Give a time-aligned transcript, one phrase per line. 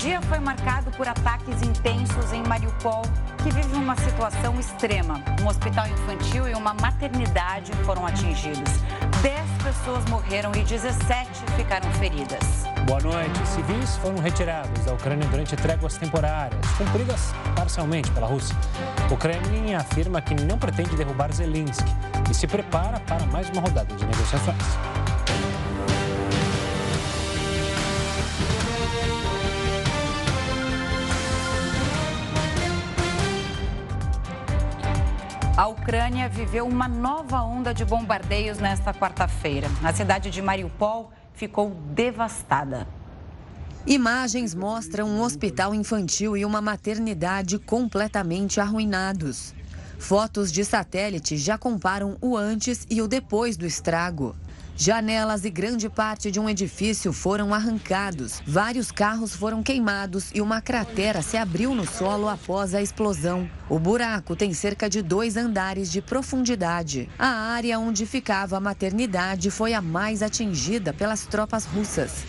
[0.00, 3.02] dia foi marcado por ataques intensos em Mariupol,
[3.42, 5.22] que vive uma situação extrema.
[5.42, 8.72] Um hospital infantil e uma maternidade foram atingidos.
[9.20, 12.64] Dez pessoas morreram e 17 ficaram feridas.
[12.86, 13.46] Boa noite.
[13.46, 18.56] Civis foram retirados da Ucrânia durante tréguas temporárias, cumpridas parcialmente pela Rússia.
[19.10, 21.94] O Kremlin afirma que não pretende derrubar Zelensky
[22.30, 24.99] e se prepara para mais uma rodada de negociações.
[35.60, 39.68] A Ucrânia viveu uma nova onda de bombardeios nesta quarta-feira.
[39.84, 42.88] A cidade de Mariupol ficou devastada.
[43.86, 49.54] Imagens mostram um hospital infantil e uma maternidade completamente arruinados.
[49.98, 54.34] Fotos de satélite já comparam o antes e o depois do estrago.
[54.82, 60.62] Janelas e grande parte de um edifício foram arrancados, vários carros foram queimados e uma
[60.62, 63.46] cratera se abriu no solo após a explosão.
[63.68, 67.10] O buraco tem cerca de dois andares de profundidade.
[67.18, 72.24] A área onde ficava a maternidade foi a mais atingida pelas tropas russas.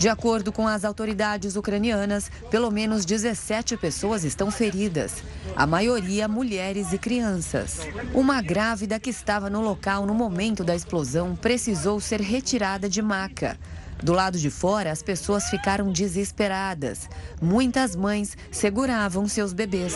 [0.00, 5.22] De acordo com as autoridades ucranianas, pelo menos 17 pessoas estão feridas,
[5.54, 7.80] a maioria mulheres e crianças.
[8.14, 13.58] Uma grávida que estava no local no momento da explosão precisou ser retirada de maca.
[14.02, 17.06] Do lado de fora, as pessoas ficaram desesperadas.
[17.38, 19.94] Muitas mães seguravam seus bebês.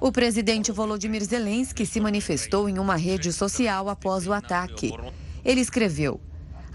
[0.00, 4.92] O presidente Volodymyr Zelensky se manifestou em uma rede social após o ataque.
[5.44, 6.20] Ele escreveu: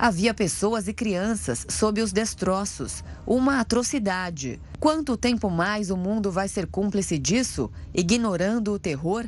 [0.03, 3.03] Havia pessoas e crianças sob os destroços.
[3.23, 4.59] Uma atrocidade.
[4.80, 9.25] Quanto tempo mais o mundo vai ser cúmplice disso, ignorando o terror?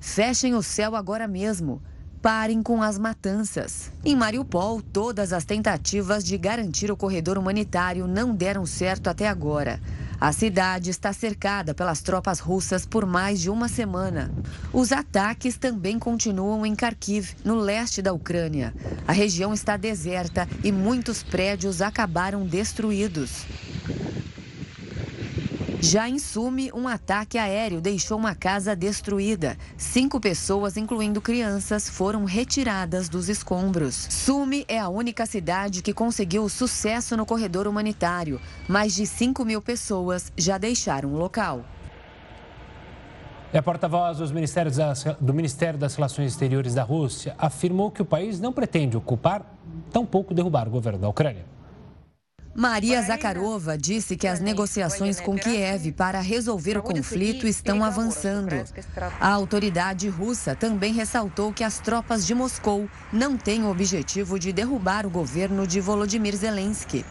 [0.00, 1.80] Fechem o céu agora mesmo.
[2.20, 3.92] Parem com as matanças.
[4.04, 9.80] Em Mariupol, todas as tentativas de garantir o corredor humanitário não deram certo até agora.
[10.20, 14.30] A cidade está cercada pelas tropas russas por mais de uma semana.
[14.72, 18.74] Os ataques também continuam em Kharkiv, no leste da Ucrânia.
[19.06, 23.44] A região está deserta e muitos prédios acabaram destruídos.
[25.88, 29.56] Já em Sumy, um ataque aéreo deixou uma casa destruída.
[29.76, 34.08] Cinco pessoas, incluindo crianças, foram retiradas dos escombros.
[34.10, 38.40] Sumy é a única cidade que conseguiu sucesso no corredor humanitário.
[38.66, 41.64] Mais de 5 mil pessoas já deixaram o local.
[43.54, 48.52] E a porta-voz do Ministério das Relações Exteriores da Rússia afirmou que o país não
[48.52, 49.56] pretende ocupar,
[49.92, 51.55] tampouco derrubar o governo da Ucrânia.
[52.56, 58.54] Maria Zakharova disse que as negociações com Kiev para resolver o conflito estão avançando.
[59.20, 64.54] A autoridade russa também ressaltou que as tropas de Moscou não têm o objetivo de
[64.54, 67.04] derrubar o governo de Volodymyr Zelensky.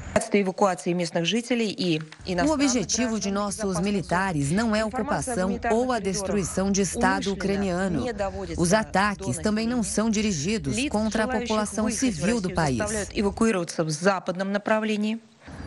[2.48, 8.06] O objetivo de nossos militares não é a ocupação ou a destruição de Estado ucraniano.
[8.58, 12.82] Os ataques também não são dirigidos contra a população civil do país.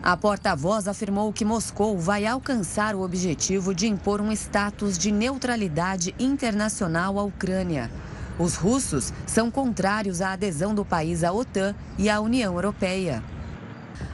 [0.02, 6.14] A porta-voz afirmou que Moscou vai alcançar o objetivo de impor um status de neutralidade
[6.18, 7.90] internacional à Ucrânia.
[8.38, 13.22] Os russos são contrários à adesão do país à OTAN e à União Europeia.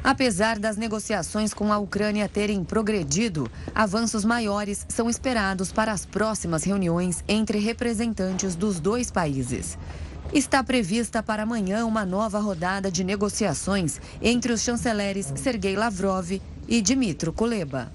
[0.03, 6.65] Apesar das negociações com a Ucrânia terem progredido, avanços maiores são esperados para as próximas
[6.65, 9.77] reuniões entre representantes dos dois países.
[10.35, 16.83] Está prevista para amanhã uma nova rodada de negociações entre os chanceleres Sergei Lavrov e
[16.83, 17.93] Dmitry Kuleba.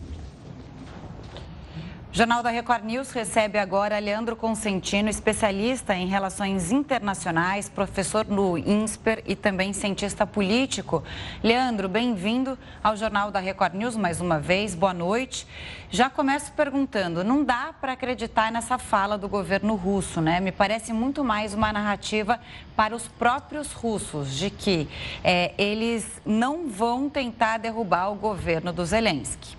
[2.19, 9.23] Jornal da Record News recebe agora Leandro Consentino, especialista em relações internacionais, professor no INSPER
[9.25, 11.01] e também cientista político.
[11.41, 15.47] Leandro, bem-vindo ao Jornal da Record News mais uma vez, boa noite.
[15.89, 20.41] Já começo perguntando, não dá para acreditar nessa fala do governo russo, né?
[20.41, 22.37] Me parece muito mais uma narrativa
[22.75, 24.89] para os próprios russos, de que
[25.23, 29.58] é, eles não vão tentar derrubar o governo do Zelensky.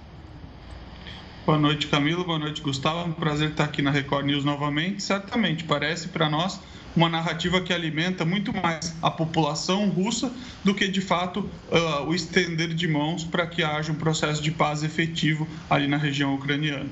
[1.46, 2.22] Boa noite, Camilo.
[2.22, 3.00] Boa noite, Gustavo.
[3.00, 5.02] É um prazer estar aqui na Record News novamente.
[5.02, 6.60] Certamente, parece para nós
[6.94, 10.31] uma narrativa que alimenta muito mais a população russa
[10.62, 14.50] do que, de fato, uh, o estender de mãos para que haja um processo de
[14.50, 16.90] paz efetivo ali na região ucraniana.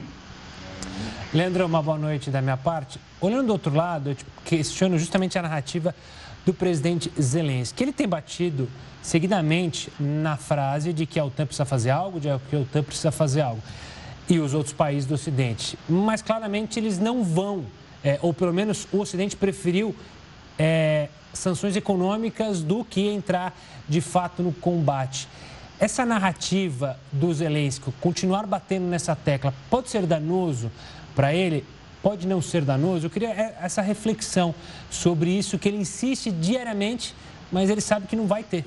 [1.32, 2.98] Leandro, uma boa noite da minha parte.
[3.20, 4.16] Olhando do outro lado, eu
[4.46, 5.94] questiono justamente a narrativa
[6.46, 7.84] do presidente Zelensky.
[7.84, 8.66] Ele tem batido
[9.02, 13.12] seguidamente na frase de que a OTAN precisa fazer algo, de que a OTAN precisa
[13.12, 13.62] fazer algo
[14.28, 15.78] e os outros países do Ocidente.
[15.88, 17.64] Mas claramente eles não vão,
[18.04, 19.94] é, ou pelo menos o Ocidente preferiu
[20.58, 23.58] é, sanções econômicas do que entrar
[23.88, 25.28] de fato no combate.
[25.80, 30.72] essa narrativa do Zelensky, continuar batendo nessa tecla, pode ser danoso
[31.14, 31.64] para ele?
[32.02, 33.06] Pode não ser danoso?
[33.06, 34.54] Eu queria é, essa reflexão
[34.90, 37.14] sobre isso, que ele insiste diariamente,
[37.50, 38.64] mas ele sabe que não vai ter.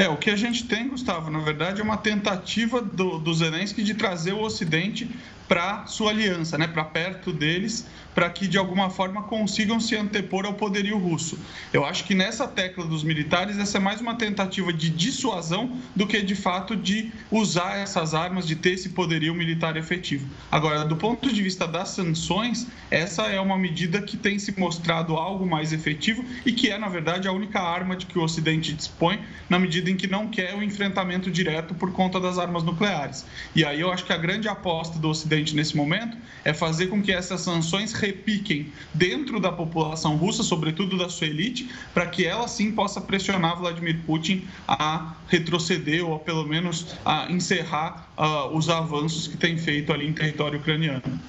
[0.00, 3.82] É, o que a gente tem, Gustavo, na verdade, é uma tentativa do, do Zelensky
[3.82, 5.14] de trazer o Ocidente
[5.50, 10.46] para sua aliança, né, para perto deles, para que de alguma forma consigam se antepor
[10.46, 11.36] ao poderio russo.
[11.72, 16.06] Eu acho que nessa tecla dos militares essa é mais uma tentativa de dissuasão do
[16.06, 20.28] que de fato de usar essas armas, de ter esse poderio militar efetivo.
[20.52, 25.16] Agora, do ponto de vista das sanções, essa é uma medida que tem se mostrado
[25.16, 28.72] algo mais efetivo e que é, na verdade, a única arma de que o Ocidente
[28.72, 33.26] dispõe na medida em que não quer o enfrentamento direto por conta das armas nucleares.
[33.54, 37.02] E aí eu acho que a grande aposta do Ocidente nesse momento é fazer com
[37.02, 42.46] que essas sanções repiquem dentro da população russa, sobretudo da sua elite, para que ela
[42.48, 49.26] sim possa pressionar Vladimir Putin a retroceder ou pelo menos a encerrar uh, os avanços
[49.26, 51.20] que tem feito ali em território ucraniano.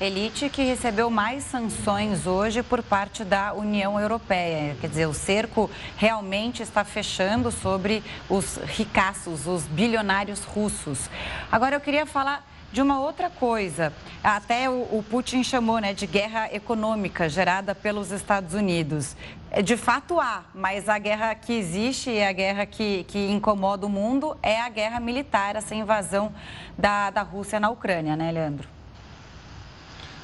[0.00, 4.74] Elite que recebeu mais sanções hoje por parte da União Europeia.
[4.80, 11.10] Quer dizer, o cerco realmente está fechando sobre os ricaços, os bilionários russos.
[11.52, 13.92] Agora eu queria falar de uma outra coisa.
[14.22, 19.16] Até o, o, Putin chamou né, de guerra econômica gerada pelos Estados Unidos.
[19.50, 23.86] É, de fato há, mas a guerra que existe e a guerra que, que incomoda
[23.86, 26.32] o mundo é a guerra militar, essa invasão
[26.78, 28.79] da, da Rússia na Ucrânia, né, Leandro?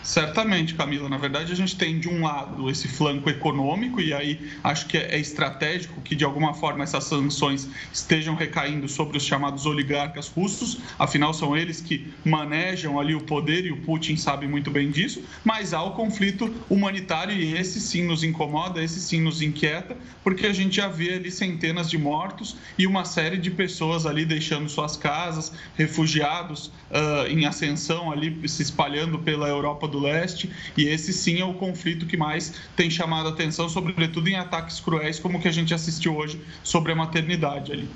[0.06, 1.08] Certamente, Camila.
[1.08, 4.96] Na verdade, a gente tem de um lado esse flanco econômico, e aí acho que
[4.96, 10.78] é estratégico que de alguma forma essas sanções estejam recaindo sobre os chamados oligarcas russos,
[10.96, 15.24] afinal, são eles que manejam ali o poder e o Putin sabe muito bem disso.
[15.42, 20.46] Mas há o conflito humanitário, e esse sim nos incomoda, esse sim nos inquieta, porque
[20.46, 24.68] a gente já vê ali centenas de mortos e uma série de pessoas ali deixando
[24.68, 30.84] suas casas, refugiados uh, em ascensão ali, se espalhando pela Europa do do Leste, e
[30.84, 35.18] esse sim é o conflito que mais tem chamado a atenção, sobretudo em ataques cruéis,
[35.18, 37.88] como o que a gente assistiu hoje sobre a maternidade ali.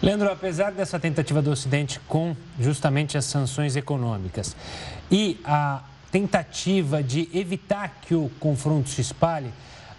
[0.00, 4.54] Leandro, apesar dessa tentativa do Ocidente com justamente as sanções econômicas
[5.10, 5.82] e a
[6.12, 9.50] tentativa de evitar que o confronto se espalhe,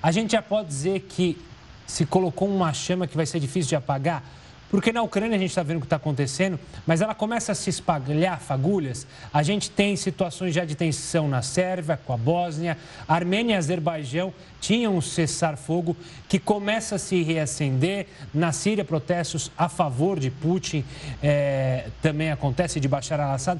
[0.01, 1.37] a gente já pode dizer que
[1.85, 4.23] se colocou uma chama que vai ser difícil de apagar?
[4.69, 7.55] Porque na Ucrânia a gente está vendo o que está acontecendo, mas ela começa a
[7.55, 9.07] se espalhar fagulhas.
[9.33, 12.77] A gente tem situações já de tensão na Sérvia, com a Bósnia,
[13.07, 15.95] Armênia e Azerbaijão tinham um cessar-fogo
[16.27, 18.07] que começa a se reacender.
[18.33, 20.85] Na Síria, protestos a favor de Putin
[21.23, 23.59] é, também acontece, de Bashar al-Assad.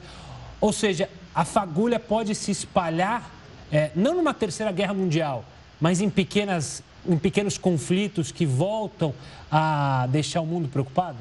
[0.61, 3.31] Ou seja, a fagulha pode se espalhar,
[3.71, 5.45] é, não numa terceira guerra mundial,
[5.79, 9.13] mas em pequenas em pequenos conflitos que voltam
[9.51, 11.17] a deixar o mundo preocupado?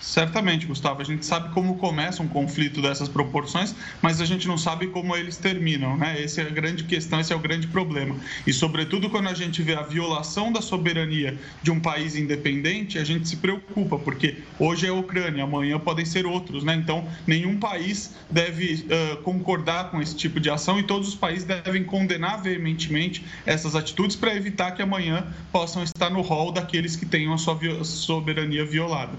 [0.00, 1.02] Certamente, Gustavo.
[1.02, 5.14] A gente sabe como começa um conflito dessas proporções, mas a gente não sabe como
[5.14, 6.22] eles terminam, né?
[6.22, 8.16] Essa é a grande questão, esse é o grande problema.
[8.46, 13.04] E, sobretudo, quando a gente vê a violação da soberania de um país independente, a
[13.04, 16.74] gente se preocupa, porque hoje é a Ucrânia, amanhã podem ser outros, né?
[16.74, 21.44] Então, nenhum país deve uh, concordar com esse tipo de ação e todos os países
[21.44, 27.04] devem condenar veementemente essas atitudes para evitar que amanhã possam estar no rol daqueles que
[27.04, 29.12] tenham a sua soberania violada.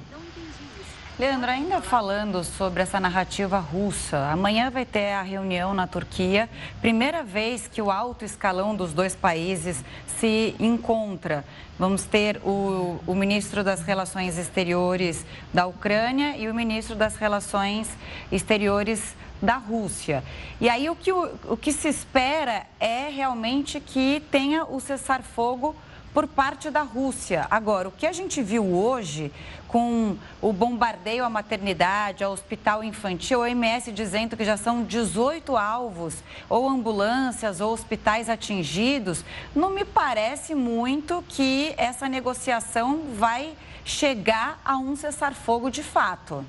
[1.21, 6.49] Leandro, ainda falando sobre essa narrativa russa, amanhã vai ter a reunião na Turquia,
[6.81, 9.85] primeira vez que o alto escalão dos dois países
[10.17, 11.45] se encontra.
[11.77, 15.23] Vamos ter o, o ministro das Relações Exteriores
[15.53, 17.87] da Ucrânia e o ministro das Relações
[18.31, 20.23] Exteriores da Rússia.
[20.59, 25.75] E aí o que, o, o que se espera é realmente que tenha o cessar-fogo
[26.13, 27.47] por parte da Rússia.
[27.49, 29.31] Agora, o que a gente viu hoje
[29.67, 35.55] com o bombardeio à maternidade, ao hospital infantil, a OMS dizendo que já são 18
[35.55, 36.15] alvos,
[36.49, 39.23] ou ambulâncias, ou hospitais atingidos,
[39.55, 43.53] não me parece muito que essa negociação vai
[43.85, 46.45] chegar a um cessar-fogo de fato.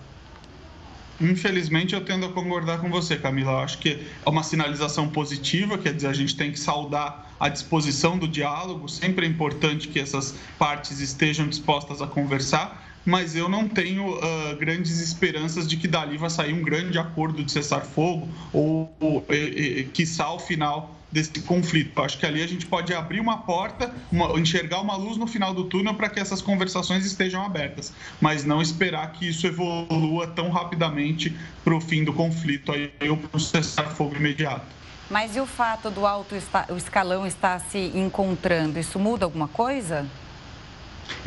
[1.21, 3.53] Infelizmente, eu tendo a concordar com você, Camila.
[3.53, 7.49] Eu acho que é uma sinalização positiva, quer dizer, a gente tem que saudar a
[7.49, 8.89] disposição do diálogo.
[8.89, 14.57] Sempre é importante que essas partes estejam dispostas a conversar, mas eu não tenho uh,
[14.61, 19.81] grandes esperanças de que dali vai sair um grande acordo de cessar-fogo ou, ou e,
[19.81, 22.01] e, quiçá ao final desse conflito.
[22.01, 25.53] Acho que ali a gente pode abrir uma porta, uma, enxergar uma luz no final
[25.53, 30.49] do túnel para que essas conversações estejam abertas, mas não esperar que isso evolua tão
[30.49, 34.82] rapidamente para o fim do conflito aí, ou para o cessar-fogo imediato.
[35.13, 36.35] Mas e o fato do alto
[36.75, 40.07] escalão estar se encontrando, isso muda alguma coisa?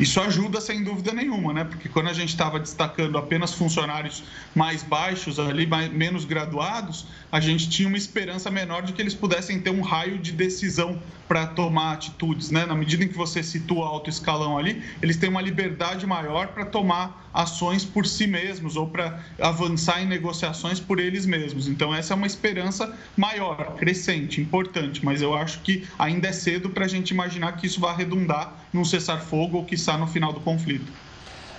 [0.00, 1.62] Isso ajuda sem dúvida nenhuma, né?
[1.62, 7.38] Porque quando a gente estava destacando apenas funcionários mais baixos ali, mais, menos graduados, a
[7.38, 11.46] gente tinha uma esperança menor de que eles pudessem ter um raio de decisão para
[11.46, 12.66] tomar atitudes, né?
[12.66, 16.66] Na medida em que você situa alto escalão ali, eles têm uma liberdade maior para
[16.66, 21.68] tomar ações por si mesmos ou para avançar em negociações por eles mesmos.
[21.68, 26.70] Então essa é uma esperança maior, crescente, importante, mas eu acho que ainda é cedo
[26.70, 30.32] para a gente imaginar que isso vai redundar num cessar-fogo ou que está no final
[30.32, 30.90] do conflito.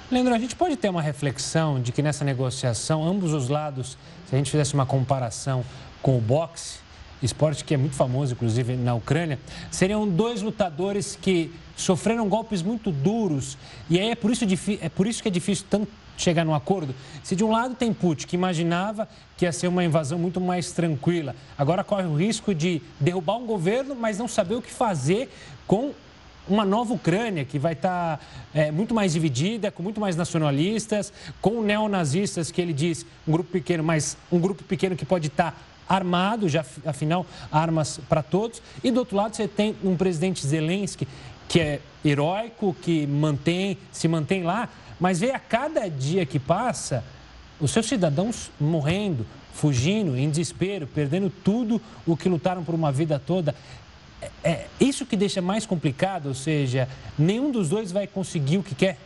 [0.10, 4.34] Leandro, a gente pode ter uma reflexão de que nessa negociação, ambos os lados, se
[4.34, 5.64] a gente fizesse uma comparação
[6.02, 6.80] com o boxe,
[7.22, 9.40] esporte que é muito famoso, inclusive na Ucrânia,
[9.72, 13.58] seriam dois lutadores que sofreram golpes muito duros.
[13.90, 14.46] E aí é por isso,
[14.82, 16.96] é por isso que é difícil tanto chegar num acordo.
[17.24, 19.08] Se de um lado tem Putin, que imaginava
[19.38, 23.46] que ia ser uma invasão muito mais tranquila, agora corre o risco de derrubar um
[23.46, 25.30] governo, mas não saber o que fazer
[25.68, 25.94] com
[26.50, 28.20] uma nova Ucrânia que vai estar
[28.54, 33.52] é, muito mais dividida, com muito mais nacionalistas, com neonazistas que ele diz um grupo
[33.52, 38.62] pequeno, mas um grupo pequeno que pode estar armado, já afinal armas para todos.
[38.84, 41.08] E do outro lado você tem um presidente Zelensky
[41.48, 47.04] que é heróico, que mantém, se mantém lá, mas vê a cada dia que passa
[47.60, 53.20] os seus cidadãos morrendo, fugindo, em desespero, perdendo tudo o que lutaram por uma vida
[53.20, 53.56] toda.
[54.22, 58.64] É, é isso que deixa mais complicado, ou seja, nenhum dos dois vai conseguir o
[58.64, 58.98] que quer.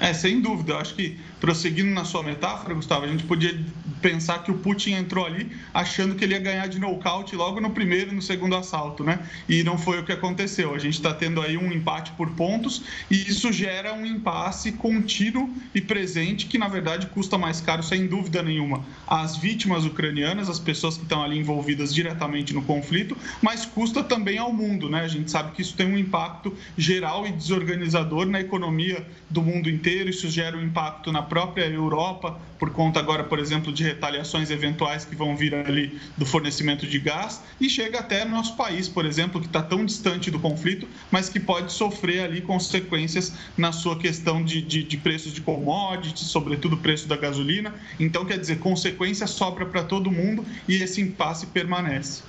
[0.00, 0.72] É, sem dúvida.
[0.72, 3.54] Eu acho que, prosseguindo na sua metáfora, Gustavo, a gente podia
[4.00, 7.68] pensar que o Putin entrou ali achando que ele ia ganhar de nocaute logo no
[7.68, 9.18] primeiro e no segundo assalto, né?
[9.46, 10.74] E não foi o que aconteceu.
[10.74, 15.50] A gente está tendo aí um empate por pontos e isso gera um impasse contínuo
[15.74, 20.58] e presente que, na verdade, custa mais caro, sem dúvida nenhuma, às vítimas ucranianas, as
[20.58, 25.02] pessoas que estão ali envolvidas diretamente no conflito, mas custa também ao mundo, né?
[25.02, 29.68] A gente sabe que isso tem um impacto geral e desorganizador na economia do mundo
[29.68, 33.82] inteiro inteiro, isso gera um impacto na própria Europa, por conta agora, por exemplo, de
[33.82, 38.56] retaliações eventuais que vão vir ali do fornecimento de gás, e chega até no nosso
[38.56, 43.34] país, por exemplo, que está tão distante do conflito, mas que pode sofrer ali consequências
[43.56, 47.74] na sua questão de, de, de preços de commodities, sobretudo o preço da gasolina.
[47.98, 52.22] Então, quer dizer, consequência sobra para todo mundo e esse impasse permanece.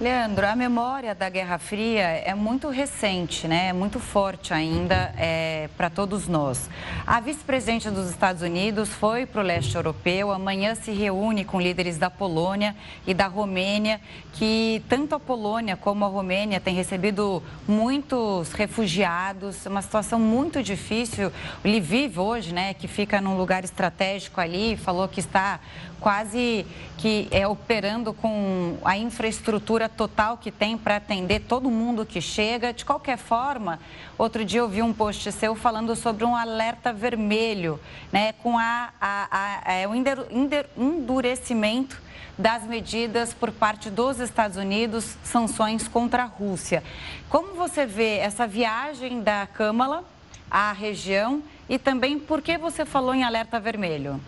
[0.00, 3.68] Leandro, a memória da Guerra Fria é muito recente, né?
[3.68, 6.70] É muito forte ainda é, para todos nós.
[7.06, 10.32] A vice-presidente dos Estados Unidos foi para o leste europeu.
[10.32, 12.74] Amanhã se reúne com líderes da Polônia
[13.06, 14.00] e da Romênia,
[14.32, 19.66] que tanto a Polônia como a Romênia têm recebido muitos refugiados.
[19.66, 21.30] Uma situação muito difícil.
[21.62, 25.60] O Lviv hoje, né, que fica num lugar estratégico ali, falou que está
[26.00, 26.64] quase
[26.96, 32.72] que é operando com a infraestrutura total que tem para atender todo mundo que chega.
[32.72, 33.78] De qualquer forma,
[34.16, 37.78] outro dia eu vi um post seu falando sobre um alerta vermelho,
[38.12, 42.00] né, com a, a, a, é, o endurecimento
[42.38, 46.82] das medidas por parte dos Estados Unidos, sanções contra a Rússia.
[47.28, 50.02] Como você vê essa viagem da Câmara
[50.50, 54.20] à região e também por que você falou em alerta vermelho?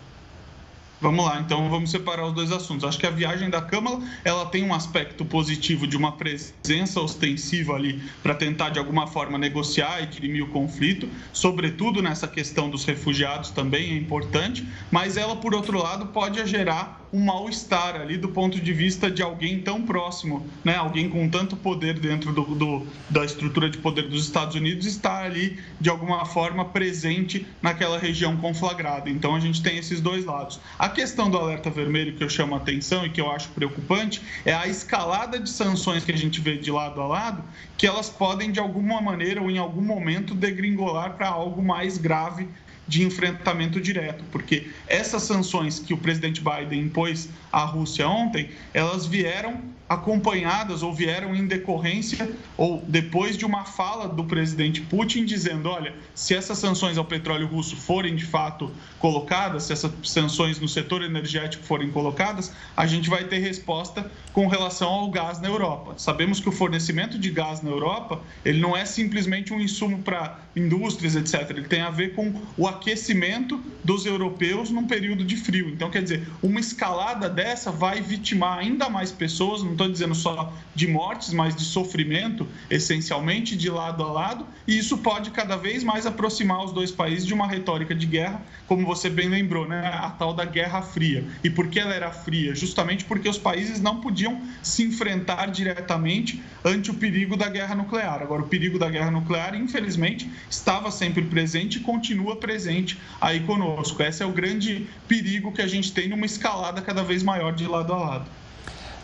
[1.03, 2.85] Vamos lá, então vamos separar os dois assuntos.
[2.85, 7.73] Acho que a viagem da Câmara ela tem um aspecto positivo de uma presença ostensiva
[7.73, 12.85] ali para tentar de alguma forma negociar e dirimir o conflito, sobretudo nessa questão dos
[12.85, 18.29] refugiados também é importante, mas ela por outro lado pode gerar um mal-estar ali do
[18.29, 20.75] ponto de vista de alguém tão próximo, né?
[20.75, 25.23] Alguém com tanto poder dentro do, do, da estrutura de poder dos Estados Unidos estar
[25.23, 29.11] ali de alguma forma presente naquela região conflagrada.
[29.11, 30.59] Então a gente tem esses dois lados.
[30.79, 34.19] A questão do alerta vermelho que eu chamo a atenção e que eu acho preocupante
[34.43, 37.43] é a escalada de sanções que a gente vê de lado a lado,
[37.77, 42.47] que elas podem de alguma maneira ou em algum momento degringolar para algo mais grave
[42.93, 49.05] de enfrentamento direto, porque essas sanções que o presidente Biden impôs à Rússia ontem, elas
[49.05, 55.69] vieram acompanhadas ou vieram em decorrência ou depois de uma fala do presidente Putin dizendo,
[55.69, 60.67] olha, se essas sanções ao petróleo russo forem de fato colocadas, se essas sanções no
[60.67, 65.93] setor energético forem colocadas, a gente vai ter resposta com relação ao gás na Europa.
[65.97, 70.39] Sabemos que o fornecimento de gás na Europa, ele não é simplesmente um insumo para
[70.55, 71.49] indústrias, etc.
[71.51, 75.69] Ele tem a ver com o aquecimento dos europeus num período de frio.
[75.69, 80.53] Então, quer dizer, uma escalada dessa vai vitimar ainda mais pessoas, não estou dizendo só
[80.73, 85.83] de mortes, mas de sofrimento, essencialmente de lado a lado, e isso pode cada vez
[85.83, 89.87] mais aproximar os dois países de uma retórica de guerra, como você bem lembrou, né?
[89.87, 91.25] a tal da Guerra Fria.
[91.43, 92.55] E por que ela era fria?
[92.55, 98.21] Justamente porque os países não podiam se enfrentar diretamente ante o perigo da guerra nuclear.
[98.21, 104.01] Agora, o perigo da guerra nuclear, infelizmente, estava sempre presente e continua presente aí conosco.
[104.01, 107.67] Esse é o grande perigo que a gente tem numa escalada cada vez maior de
[107.67, 108.25] lado a lado.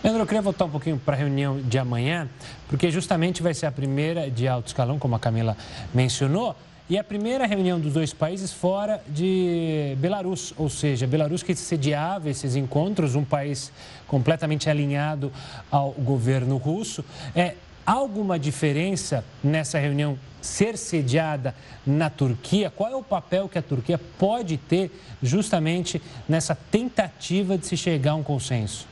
[0.04, 2.30] Leandro, eu queria voltar um pouquinho para a reunião de amanhã,
[2.70, 5.58] porque justamente vai ser a primeira de alto escalão, como a Camila
[5.94, 6.56] mencionou,
[6.88, 12.30] e a primeira reunião dos dois países fora de Belarus, ou seja, Belarus que sediava
[12.30, 13.72] esses encontros, um país
[14.08, 15.32] completamente alinhado
[15.72, 17.04] ao governo russo.
[17.36, 17.56] É,
[17.90, 21.56] alguma diferença nessa reunião ser sediada
[21.86, 22.70] na Turquia?
[22.70, 24.92] Qual é o papel que a Turquia pode ter
[25.24, 28.88] justamente nessa tentativa de se chegar a um consenso?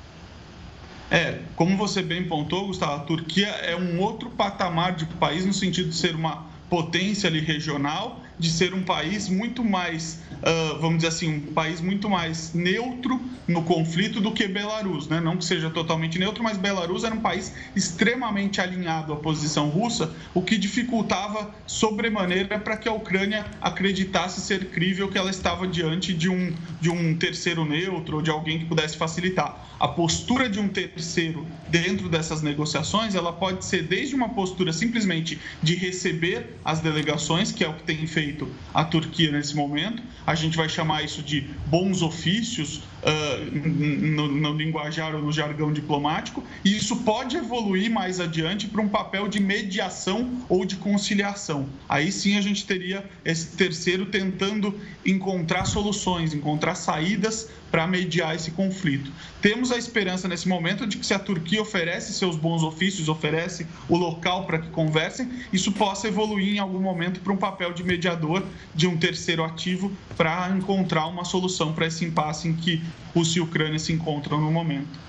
[1.12, 5.54] É, como você bem pontou, Gustavo, a Turquia é um outro patamar de país no
[5.54, 10.98] sentido de ser uma potência ali regional, de ser um país muito mais, uh, vamos
[10.98, 15.20] dizer assim, um país muito mais neutro no conflito do que Belarus, né?
[15.20, 20.14] Não que seja totalmente neutro, mas Belarus era um país extremamente alinhado à posição russa,
[20.34, 26.14] o que dificultava sobremaneira para que a Ucrânia acreditasse ser crível que ela estava diante
[26.14, 29.66] de um, de um terceiro neutro ou de alguém que pudesse facilitar.
[29.80, 35.40] A postura de um terceiro dentro dessas negociações, ela pode ser desde uma postura simplesmente
[35.62, 40.02] de receber as delegações, que é o que tem feito a Turquia nesse momento.
[40.26, 46.44] A gente vai chamar isso de bons ofícios no, no linguajar ou no jargão diplomático,
[46.64, 51.68] e isso pode evoluir mais adiante para um papel de mediação ou de conciliação.
[51.88, 58.52] Aí sim a gente teria esse terceiro tentando encontrar soluções, encontrar saídas para mediar esse
[58.52, 59.12] conflito.
[59.42, 63.68] Temos a esperança nesse momento de que se a Turquia oferece seus bons ofícios, oferece
[63.90, 67.84] o local para que conversem, isso possa evoluir em algum momento para um papel de
[67.84, 72.82] mediador de um terceiro ativo para encontrar uma solução para esse impasse em que
[73.14, 75.08] Rússia e Ucrânia se encontram no momento.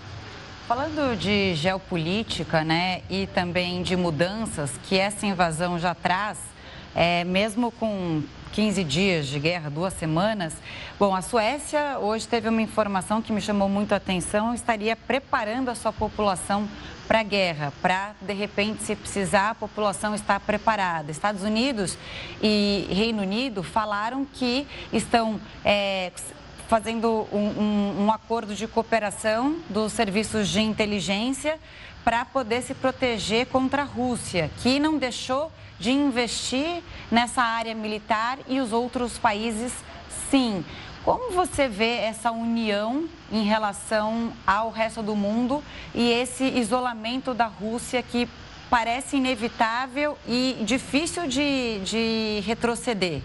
[0.66, 6.38] Falando de geopolítica, né, e também de mudanças que essa invasão já traz,
[6.95, 10.54] é, mesmo com 15 dias de guerra, duas semanas.
[10.99, 15.71] Bom, a Suécia hoje teve uma informação que me chamou muito a atenção, estaria preparando
[15.71, 16.69] a sua população
[17.06, 21.10] para a guerra, para, de repente, se precisar, a população estar preparada.
[21.10, 21.97] Estados Unidos
[22.43, 26.13] e Reino Unido falaram que estão é,
[26.69, 31.59] fazendo um, um, um acordo de cooperação dos serviços de inteligência
[32.04, 35.50] para poder se proteger contra a Rússia, que não deixou
[35.81, 39.73] de investir nessa área militar e os outros países
[40.31, 40.65] sim.
[41.04, 47.47] Como você vê essa união em relação ao resto do mundo e esse isolamento da
[47.47, 48.28] Rússia que
[48.69, 53.23] parece inevitável e difícil de, de retroceder?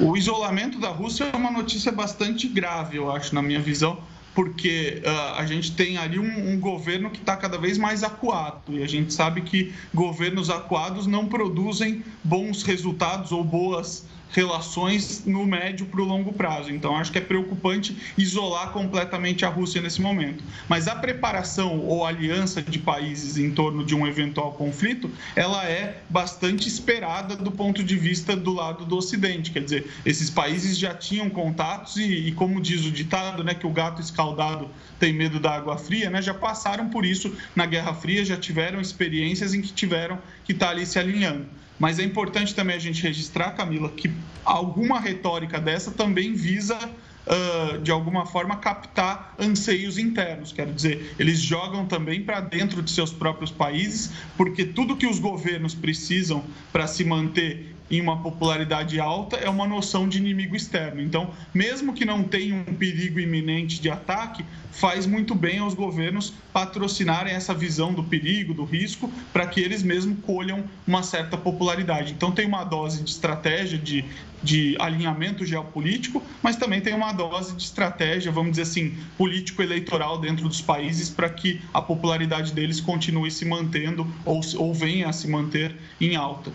[0.00, 3.98] O isolamento da Rússia é uma notícia bastante grave, eu acho, na minha visão
[4.34, 8.62] porque uh, a gente tem ali um, um governo que está cada vez mais acuado
[8.68, 15.44] e a gente sabe que governos acuados não produzem bons resultados ou boas relações no
[15.44, 16.70] médio para o longo prazo.
[16.70, 20.42] Então, acho que é preocupante isolar completamente a Rússia nesse momento.
[20.68, 26.02] Mas a preparação ou aliança de países em torno de um eventual conflito, ela é
[26.08, 29.50] bastante esperada do ponto de vista do lado do Ocidente.
[29.50, 33.66] Quer dizer, esses países já tinham contatos e, e como diz o ditado, né, que
[33.66, 37.94] o gato escaldado tem medo da água fria, né, já passaram por isso na Guerra
[37.94, 41.46] Fria, já tiveram experiências em que tiveram que estar tá ali se alinhando.
[41.80, 44.12] Mas é importante também a gente registrar, Camila, que
[44.44, 46.78] alguma retórica dessa também visa
[47.20, 50.52] Uh, de alguma forma, captar anseios internos.
[50.52, 55.20] Quero dizer, eles jogam também para dentro de seus próprios países, porque tudo que os
[55.20, 61.00] governos precisam para se manter em uma popularidade alta é uma noção de inimigo externo.
[61.00, 66.32] Então, mesmo que não tenha um perigo iminente de ataque, faz muito bem aos governos
[66.52, 72.12] patrocinarem essa visão do perigo, do risco, para que eles mesmos colham uma certa popularidade.
[72.12, 74.04] Então, tem uma dose de estratégia, de,
[74.40, 80.48] de alinhamento geopolítico, mas também tem uma dose de estratégia, vamos dizer assim, político-eleitoral dentro
[80.48, 85.28] dos países para que a popularidade deles continue se mantendo ou, ou venha a se
[85.28, 86.52] manter em alta.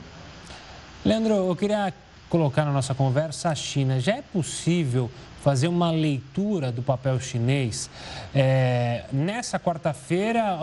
[1.06, 1.94] Leandro, eu queria
[2.28, 4.00] colocar na nossa conversa a China.
[4.00, 5.12] Já é possível
[5.44, 7.92] fazer uma leitura do papel chinês.
[8.34, 10.58] É, nessa quarta-feira,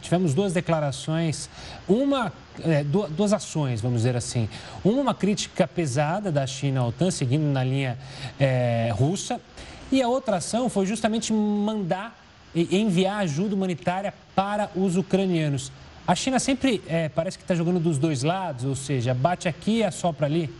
[0.00, 1.50] tivemos duas declarações,
[1.86, 2.32] uma,
[2.64, 4.48] é, duas ações, vamos dizer assim.
[4.82, 7.98] Uma, uma crítica pesada da China à OTAN, seguindo na linha
[8.40, 9.38] é, russa,
[9.92, 12.18] e a outra ação foi justamente mandar
[12.54, 15.70] e enviar ajuda humanitária para os ucranianos.
[16.06, 19.78] A China sempre é, parece que está jogando dos dois lados, ou seja, bate aqui
[19.78, 20.50] e assopra ali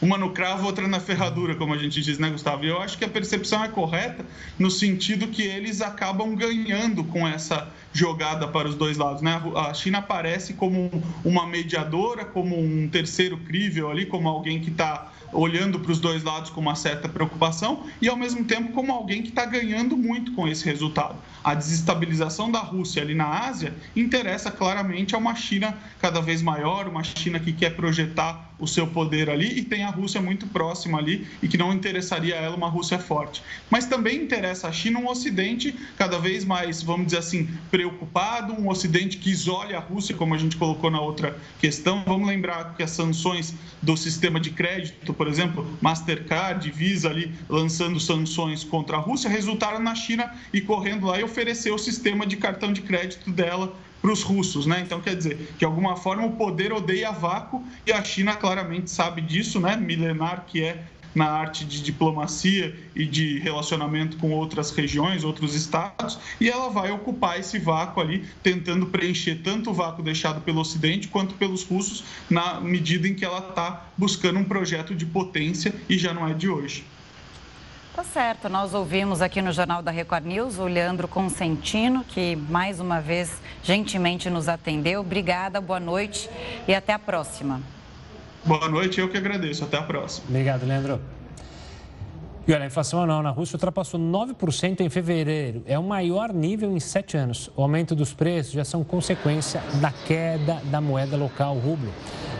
[0.00, 2.64] uma no cravo, outra na ferradura, como a gente diz, né, Gustavo?
[2.64, 4.24] E eu acho que a percepção é correta
[4.58, 9.40] no sentido que eles acabam ganhando com essa jogada para os dois lados, né?
[9.56, 10.90] A China aparece como
[11.24, 16.22] uma mediadora, como um terceiro crível ali, como alguém que está olhando para os dois
[16.22, 20.32] lados com uma certa preocupação e, ao mesmo tempo, como alguém que está ganhando muito
[20.32, 21.16] com esse resultado.
[21.42, 26.88] A desestabilização da Rússia ali na Ásia interessa claramente a uma China cada vez maior,
[26.88, 30.98] uma China que quer projetar o seu poder ali e tem a Rússia muito próxima
[30.98, 33.42] ali e que não interessaria a ela uma Rússia forte.
[33.70, 38.68] Mas também interessa a China um Ocidente cada vez mais, vamos dizer assim, preocupado, um
[38.68, 42.02] Ocidente que isole a Rússia, como a gente colocou na outra questão.
[42.06, 48.00] Vamos lembrar que as sanções do sistema de crédito, por exemplo, Mastercard, Visa ali lançando
[48.00, 52.36] sanções contra a Rússia, resultaram na China e correndo lá e oferecer o sistema de
[52.36, 53.74] cartão de crédito dela
[54.06, 54.80] para os russos, né?
[54.86, 59.20] Então quer dizer, de alguma forma o poder odeia vácuo e a China claramente sabe
[59.20, 59.76] disso, né?
[59.76, 66.20] Milenar que é na arte de diplomacia e de relacionamento com outras regiões, outros estados,
[66.40, 71.08] e ela vai ocupar esse vácuo ali, tentando preencher tanto o vácuo deixado pelo Ocidente
[71.08, 75.98] quanto pelos russos, na medida em que ela está buscando um projeto de potência e
[75.98, 76.84] já não é de hoje.
[77.96, 82.78] Tá certo, nós ouvimos aqui no Jornal da Record News o Leandro Consentino, que mais
[82.78, 85.00] uma vez gentilmente nos atendeu.
[85.00, 86.28] Obrigada, boa noite
[86.68, 87.62] e até a próxima.
[88.44, 89.64] Boa noite, eu que agradeço.
[89.64, 90.26] Até a próxima.
[90.28, 91.00] Obrigado, Leandro.
[92.46, 95.62] E olha, a inflação anual na Rússia ultrapassou 9% em fevereiro.
[95.66, 97.50] É o maior nível em sete anos.
[97.56, 101.90] O aumento dos preços já são consequência da queda da moeda local, o rublo.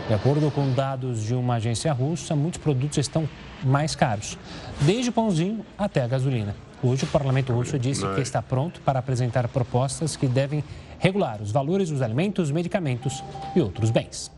[0.07, 3.27] De acordo com dados de uma agência russa, muitos produtos estão
[3.61, 4.37] mais caros,
[4.81, 6.55] desde o pãozinho até a gasolina.
[6.81, 10.63] Hoje, o parlamento russo disse que está pronto para apresentar propostas que devem
[10.99, 13.23] regular os valores dos alimentos, medicamentos
[13.55, 14.31] e outros bens.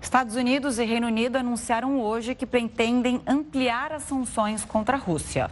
[0.00, 5.50] Estados Unidos e Reino Unido anunciaram hoje que pretendem ampliar as sanções contra a Rússia.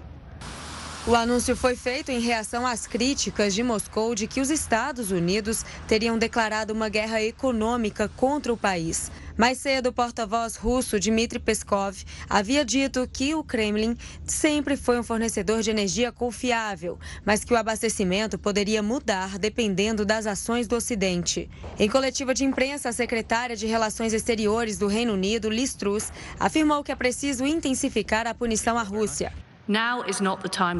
[1.07, 5.63] O anúncio foi feito em reação às críticas de Moscou de que os Estados Unidos
[5.87, 9.13] teriam declarado uma guerra econômica contra o país.
[9.37, 11.95] Mais cedo, o porta-voz russo Dmitry Peskov
[12.27, 17.57] havia dito que o Kremlin sempre foi um fornecedor de energia confiável, mas que o
[17.59, 21.51] abastecimento poderia mudar dependendo das ações do Ocidente.
[21.79, 26.83] Em coletiva de imprensa, a secretária de Relações Exteriores do Reino Unido, Liz Truss, afirmou
[26.83, 29.35] que é preciso intensificar a punição à Rússia.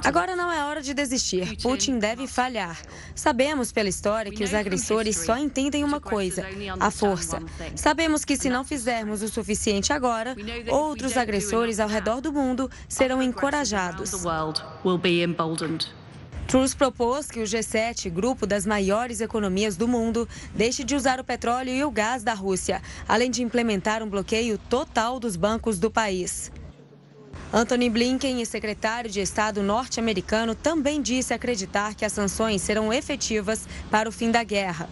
[0.07, 1.57] Agora não é hora de desistir.
[1.63, 2.79] Putin deve falhar.
[3.15, 6.47] Sabemos pela história que os agressores só entendem uma coisa:
[6.79, 7.43] a força.
[7.75, 10.37] Sabemos que se não fizermos o suficiente agora,
[10.69, 14.13] outros agressores ao redor do mundo serão encorajados.
[16.47, 21.25] Truss propôs que o G7, grupo das maiores economias do mundo, deixe de usar o
[21.25, 25.91] petróleo e o gás da Rússia, além de implementar um bloqueio total dos bancos do
[25.91, 26.53] país.
[27.55, 34.09] Anthony Blinken, secretário de Estado norte-americano, também disse acreditar que as sanções serão efetivas para
[34.09, 34.89] o fim da guerra.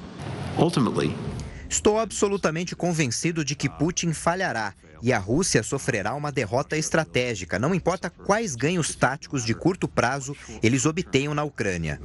[1.69, 7.75] Estou absolutamente convencido de que Putin falhará e a Rússia sofrerá uma derrota estratégica, não
[7.75, 11.99] importa quais ganhos táticos de curto prazo eles obtenham na Ucrânia.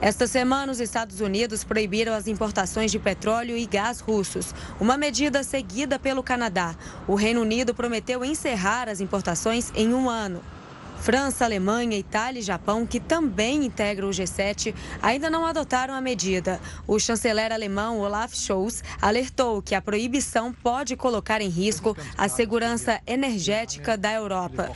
[0.00, 5.42] Esta semana, os Estados Unidos proibiram as importações de petróleo e gás russos, uma medida
[5.42, 6.76] seguida pelo Canadá.
[7.08, 10.42] O Reino Unido prometeu encerrar as importações em um ano.
[10.98, 16.60] França, Alemanha, Itália e Japão, que também integram o G7, ainda não adotaram a medida.
[16.86, 23.00] O chanceler alemão Olaf Scholz alertou que a proibição pode colocar em risco a segurança
[23.06, 24.72] energética da Europa.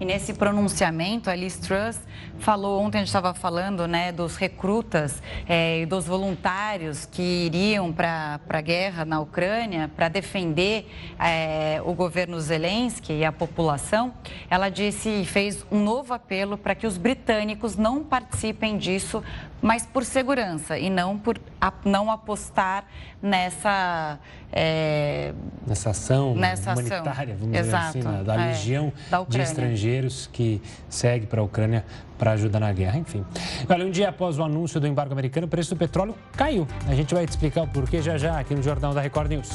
[0.00, 2.00] E nesse pronunciamento, a Liz Truss
[2.38, 7.92] falou, ontem a gente estava falando né, dos recrutas é, e dos voluntários que iriam
[7.92, 14.14] para a guerra na Ucrânia para defender é, o governo Zelensky e a população.
[14.48, 19.20] Ela disse e fez um novo apelo para que os britânicos não participem disso,
[19.60, 21.38] mas por segurança e não por
[21.84, 22.84] não apostar
[23.20, 24.18] nessa
[24.52, 25.32] é...
[25.66, 27.46] nessa ação nessa humanitária, ação.
[27.46, 27.98] vamos Exato.
[27.98, 28.92] dizer assim, da é, legião
[29.28, 31.84] de estrangeiros que segue para a Ucrânia
[32.16, 32.98] para ajudar na guerra.
[32.98, 33.24] Enfim,
[33.68, 36.66] olha, um dia após o anúncio do embargo americano, o preço do petróleo caiu.
[36.88, 39.48] A gente vai te explicar o porquê já já aqui no Jornal da Record News.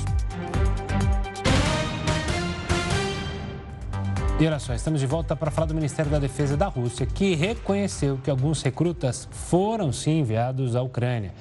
[4.40, 7.36] E olha só, estamos de volta para falar do Ministério da Defesa da Rússia, que
[7.36, 11.34] reconheceu que alguns recrutas foram sim enviados à Ucrânia.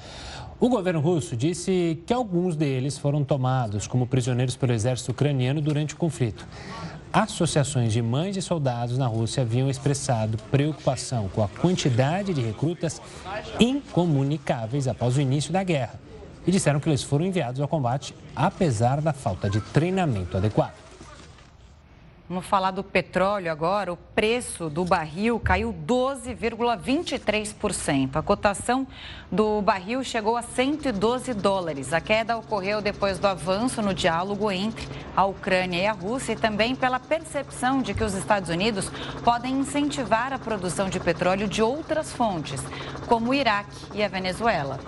[0.59, 5.95] O governo russo disse que alguns deles foram tomados como prisioneiros pelo exército ucraniano durante
[5.95, 6.47] o conflito.
[7.11, 13.01] Associações de mães de soldados na Rússia haviam expressado preocupação com a quantidade de recrutas
[13.59, 15.99] incomunicáveis após o início da guerra
[16.45, 20.82] e disseram que eles foram enviados ao combate apesar da falta de treinamento adequado.
[22.33, 23.93] Vamos falar do petróleo agora.
[23.93, 28.15] O preço do barril caiu 12,23%.
[28.15, 28.87] A cotação
[29.31, 31.93] do barril chegou a 112 dólares.
[31.93, 36.35] A queda ocorreu depois do avanço no diálogo entre a Ucrânia e a Rússia e
[36.35, 38.91] também pela percepção de que os Estados Unidos
[39.23, 42.63] podem incentivar a produção de petróleo de outras fontes,
[43.05, 44.79] como o Iraque e a Venezuela.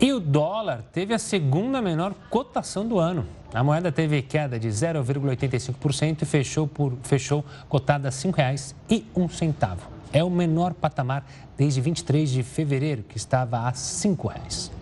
[0.00, 3.28] E o dólar teve a segunda menor cotação do ano.
[3.54, 9.76] A moeda teve queda de 0,85% e fechou, por, fechou cotada a R$ 5,01.
[10.10, 14.81] É o menor patamar desde 23 de fevereiro, que estava a R$ 5,00.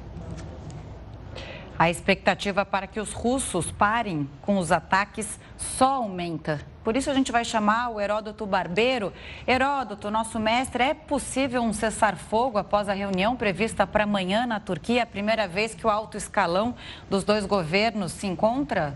[1.80, 6.60] A expectativa para que os russos parem com os ataques só aumenta.
[6.84, 9.14] Por isso a gente vai chamar o Heródoto Barbeiro.
[9.48, 15.04] Heródoto, nosso mestre, é possível um cessar-fogo após a reunião prevista para amanhã na Turquia,
[15.04, 16.74] a primeira vez que o alto escalão
[17.08, 18.94] dos dois governos se encontra?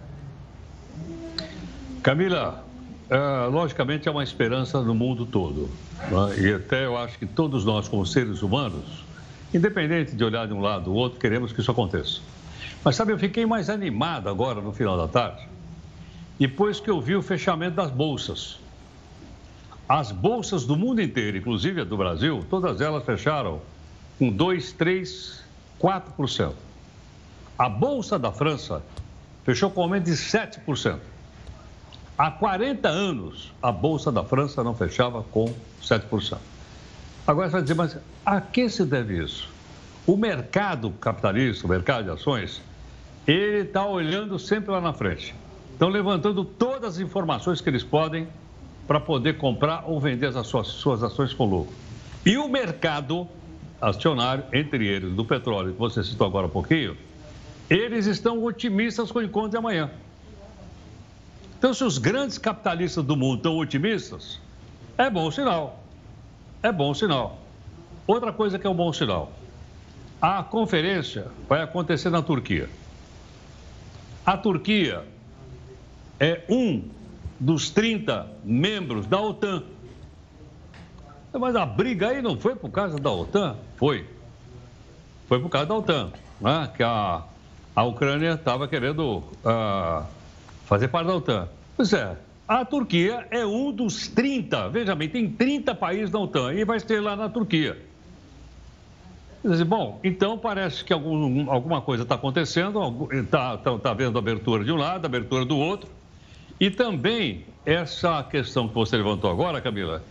[2.02, 2.66] Camila,
[3.08, 5.70] é, logicamente é uma esperança no mundo todo.
[6.02, 6.38] Né?
[6.38, 9.06] E até eu acho que todos nós, como seres humanos,
[9.54, 12.20] independente de olhar de um lado ou outro, queremos que isso aconteça.
[12.84, 15.48] Mas sabe, eu fiquei mais animado agora no final da tarde,
[16.38, 18.58] depois que eu vi o fechamento das bolsas.
[19.88, 23.62] As bolsas do mundo inteiro, inclusive a do Brasil, todas elas fecharam
[24.18, 25.42] com 2, 3,
[25.80, 26.52] 4%.
[27.58, 28.82] A bolsa da França
[29.44, 30.98] fechou com aumento de 7%.
[32.16, 36.38] Há 40 anos, a bolsa da França não fechava com 7%.
[37.26, 39.48] Agora você vai dizer, mas a que se deve isso?
[40.06, 42.60] O mercado capitalista, o mercado de ações,
[43.26, 45.34] ele está olhando sempre lá na frente.
[45.72, 48.28] Estão levantando todas as informações que eles podem
[48.86, 51.74] para poder comprar ou vender as suas, suas ações com lucro.
[52.24, 53.26] E o mercado
[53.80, 56.96] acionário, entre eles do petróleo, que você citou agora há pouquinho,
[57.68, 59.90] eles estão otimistas com o encontro de amanhã.
[61.58, 64.38] Então, se os grandes capitalistas do mundo estão otimistas,
[64.98, 65.82] é bom sinal.
[66.62, 67.38] É bom sinal.
[68.06, 69.32] Outra coisa que é um bom sinal:
[70.20, 72.68] a conferência vai acontecer na Turquia.
[74.24, 75.04] A Turquia
[76.18, 76.82] é um
[77.38, 79.62] dos 30 membros da OTAN.
[81.32, 83.56] Mas a briga aí não foi por causa da OTAN?
[83.76, 84.06] Foi.
[85.26, 86.70] Foi por causa da OTAN, né?
[86.74, 87.22] que a,
[87.74, 90.06] a Ucrânia estava querendo uh,
[90.64, 91.48] fazer parte da OTAN.
[91.76, 96.54] Pois é, a Turquia é um dos 30, veja bem, tem 30 países da OTAN
[96.54, 97.76] e vai ser lá na Turquia.
[99.66, 104.72] Bom, então parece que algum, alguma coisa está acontecendo, está tá, tá vendo abertura de
[104.72, 105.90] um lado, abertura do outro.
[106.58, 110.02] E também essa questão que você levantou agora, Camila,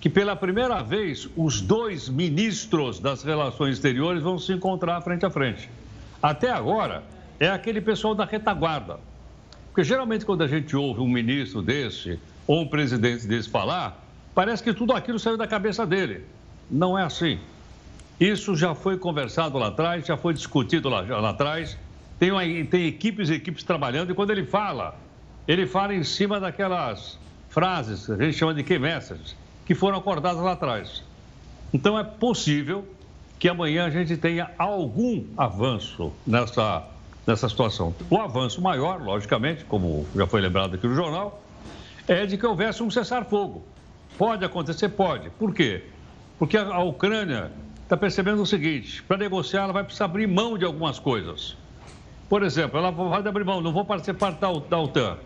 [0.00, 5.30] que pela primeira vez os dois ministros das relações exteriores vão se encontrar frente a
[5.30, 5.68] frente.
[6.22, 7.02] Até agora
[7.38, 8.98] é aquele pessoal da retaguarda.
[9.66, 14.02] Porque geralmente quando a gente ouve um ministro desse ou um presidente desse falar,
[14.34, 16.24] parece que tudo aquilo saiu da cabeça dele.
[16.70, 17.38] Não é assim.
[18.20, 21.78] Isso já foi conversado lá atrás, já foi discutido lá, lá atrás.
[22.18, 24.96] Tem, uma, tem equipes e equipes trabalhando e quando ele fala,
[25.46, 27.16] ele fala em cima daquelas
[27.48, 31.02] frases, que a gente chama de key messages, que foram acordadas lá atrás.
[31.72, 32.84] Então é possível
[33.38, 36.84] que amanhã a gente tenha algum avanço nessa,
[37.24, 37.94] nessa situação.
[38.10, 41.40] O avanço maior, logicamente, como já foi lembrado aqui no jornal,
[42.08, 43.64] é de que houvesse um cessar-fogo.
[44.16, 44.88] Pode acontecer?
[44.88, 45.30] Pode.
[45.30, 45.84] Por quê?
[46.36, 47.52] Porque a Ucrânia
[47.88, 51.56] está percebendo o seguinte: para negociar, ela vai precisar abrir mão de algumas coisas.
[52.28, 55.16] Por exemplo, ela vai abrir mão, não vou participar da, da OTAN.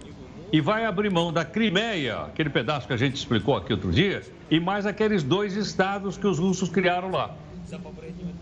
[0.52, 4.22] E vai abrir mão da Crimeia, aquele pedaço que a gente explicou aqui outro dia,
[4.50, 7.34] e mais aqueles dois estados que os russos criaram lá.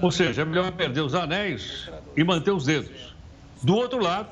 [0.03, 3.15] Ou seja, é melhor perder os anéis e manter os dedos.
[3.63, 4.29] Do outro lado,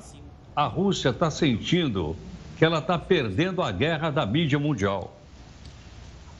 [0.57, 2.17] a Rússia está sentindo
[2.59, 5.18] que ela está perdendo a guerra da mídia mundial.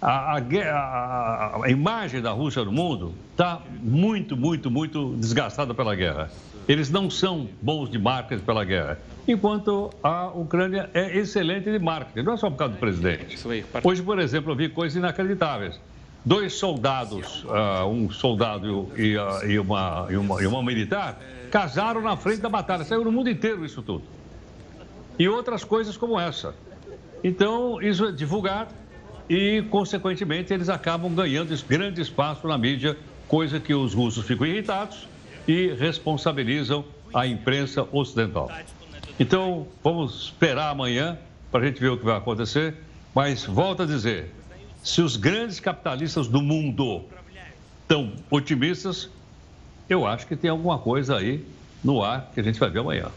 [0.01, 6.31] A, a, a, imagem da Rússia no mundo está muito, muito, muito desgastada pela guerra.
[6.69, 12.25] Eles não são bons de marketing pela guerra, enquanto a Ucrânia é excelente de marketing,
[12.25, 13.39] não é só por causa do presidente.
[13.83, 15.81] Hoje, por exemplo, eu vi coisas inacreditáveis.
[16.25, 21.19] Dois soldados, uh, um soldado e, uh, e, uma, e, uma, e uma militar,
[21.51, 22.85] casaram na frente da batalha.
[22.85, 24.05] Saiu no mundo inteiro isso tudo.
[25.19, 26.55] E outras coisas como essa.
[27.25, 28.69] Então, isso é divulgar
[29.29, 35.07] e, consequentemente, eles acabam ganhando grande espaço na mídia, coisa que os russos ficam irritados
[35.47, 38.51] e responsabilizam a imprensa ocidental.
[39.21, 41.19] Então, vamos esperar amanhã
[41.51, 42.75] para a gente ver o que vai acontecer,
[43.15, 44.33] mas volto a dizer:
[44.83, 47.05] se os grandes capitalistas do mundo
[47.83, 49.11] estão otimistas,
[49.89, 51.45] eu acho que tem alguma coisa aí
[51.83, 53.11] no ar que a gente vai ver amanhã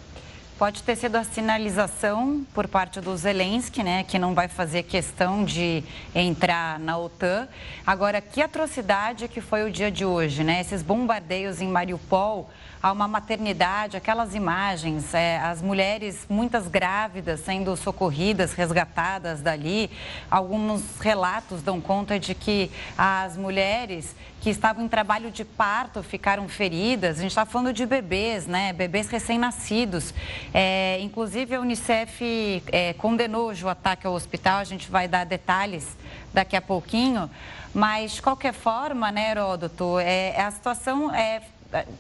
[0.62, 5.44] pode ter sido a sinalização por parte do Zelensky, né, que não vai fazer questão
[5.44, 7.48] de entrar na OTAN.
[7.84, 10.62] Agora, que atrocidade que foi o dia de hoje, né?
[10.62, 12.48] Esses bombardeios em Mariupol
[12.82, 19.90] a uma maternidade, aquelas imagens, é, as mulheres, muitas grávidas, sendo socorridas, resgatadas dali.
[20.30, 26.50] Alguns relatos dão conta de que as mulheres que estavam em trabalho de parto ficaram
[26.50, 27.20] feridas.
[27.20, 28.74] A gente está falando de bebês, né?
[28.74, 30.12] Bebês recém-nascidos.
[30.54, 34.60] É, inclusive, a Unicef é, condenou hoje o ataque ao hospital.
[34.60, 35.98] A gente vai dar detalhes
[36.34, 37.30] daqui a pouquinho.
[37.74, 41.42] Mas, de qualquer forma, né, Heródoto, é, a situação é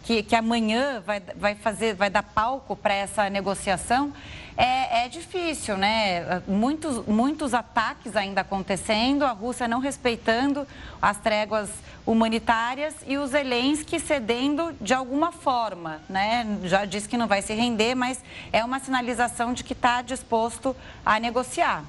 [0.04, 4.14] que, que amanhã vai, vai, fazer, vai dar palco para essa negociação,
[4.58, 6.42] é, é, difícil, né?
[6.48, 10.68] Muitos, muitos ataques ainda acontecendo, a Rússia não respeitando
[11.02, 11.70] as tréguas
[12.06, 16.60] humanitárias e os Zelensky cedendo de alguma forma, né?
[16.64, 20.76] Já disse que não vai se render, mas é uma sinalização de que está disposto
[21.06, 21.84] a negociar.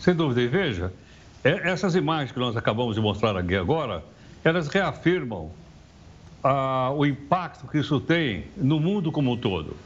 [0.00, 0.40] Sem dúvida.
[0.40, 0.92] E veja,
[1.44, 4.02] é, essas imagens que nós acabamos de mostrar aqui agora,
[4.42, 5.50] elas reafirmam
[6.42, 9.76] ah, o impacto que isso tem no mundo como um todo.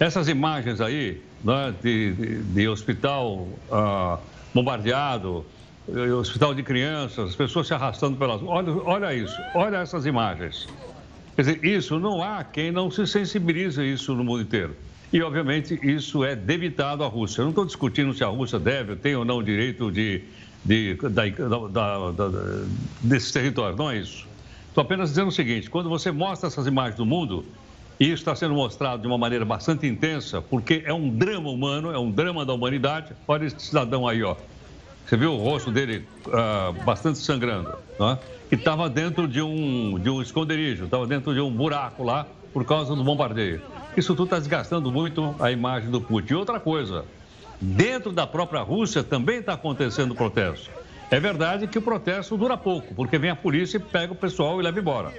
[0.00, 4.18] Essas imagens aí, né, de, de, de, hospital ah,
[4.54, 5.44] bombardeado,
[5.94, 8.42] eh, hospital de crianças, as pessoas se arrastando pelas.
[8.42, 10.66] Olha, olha isso, olha essas imagens.
[11.36, 14.74] Quer dizer, isso não há quem não se sensibilize isso no mundo inteiro.
[15.12, 17.42] E, obviamente, isso é debitado à Rússia.
[17.42, 20.22] Eu não estou discutindo se a Rússia deve, tem ou não o direito de,
[20.64, 21.28] de, da,
[21.68, 22.64] da, da,
[23.02, 24.26] desse território, não é isso.
[24.68, 27.44] Estou apenas dizendo o seguinte: quando você mostra essas imagens do mundo,
[28.00, 31.92] e isso está sendo mostrado de uma maneira bastante intensa, porque é um drama humano,
[31.92, 33.12] é um drama da humanidade.
[33.28, 34.34] Olha esse cidadão aí, ó.
[35.06, 38.18] Você viu o rosto dele uh, bastante sangrando, né?
[38.50, 42.64] E estava dentro de um, de um esconderijo, estava dentro de um buraco lá por
[42.64, 43.60] causa do bombardeio.
[43.94, 46.32] Isso tudo está desgastando muito a imagem do Putin.
[46.32, 47.04] E outra coisa,
[47.60, 50.70] dentro da própria Rússia também está acontecendo protesto.
[51.10, 54.58] É verdade que o protesto dura pouco, porque vem a polícia e pega o pessoal
[54.58, 55.12] e leva embora.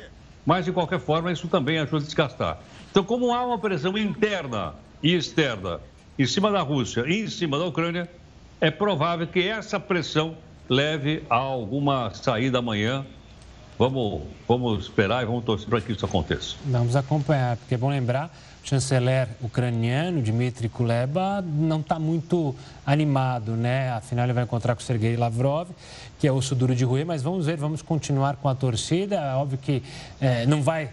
[0.45, 2.59] Mas, de qualquer forma, isso também ajuda a desgastar.
[2.89, 5.79] Então, como há uma pressão interna e externa
[6.17, 8.09] em cima da Rússia e em cima da Ucrânia,
[8.59, 10.35] é provável que essa pressão
[10.69, 13.05] leve a alguma saída amanhã.
[13.81, 16.55] Vamos, vamos esperar e vamos torcer para que isso aconteça.
[16.63, 18.31] Vamos acompanhar, porque é bom lembrar
[18.63, 23.91] chanceler ucraniano, Dmitry Kuleba, não está muito animado, né?
[23.93, 25.67] Afinal, ele vai encontrar com o Sergei Lavrov,
[26.19, 29.15] que é osso duro de roer, mas vamos ver, vamos continuar com a torcida.
[29.15, 29.81] É óbvio que
[30.21, 30.91] é, não vai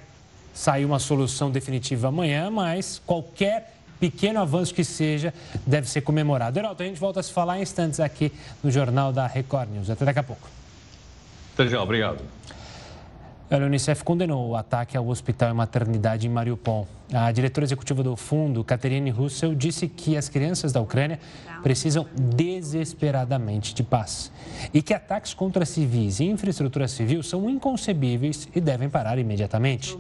[0.55, 5.35] sair uma solução definitiva amanhã, mas qualquer pequeno avanço que seja
[5.67, 6.59] deve ser comemorado.
[6.59, 8.33] Heraldo, a gente volta a se falar em instantes aqui
[8.65, 9.91] no Jornal da Record News.
[9.91, 10.49] Até daqui a pouco.
[11.53, 12.38] Até já, obrigado.
[13.51, 16.87] A Unicef condenou o ataque ao hospital e maternidade em Mariupol.
[17.11, 21.19] A diretora executiva do fundo, Catherine Russell, disse que as crianças da Ucrânia
[21.63, 24.31] precisam desesperadamente de paz
[24.75, 29.97] e que ataques contra civis e infraestrutura civil são inconcebíveis e devem parar imediatamente.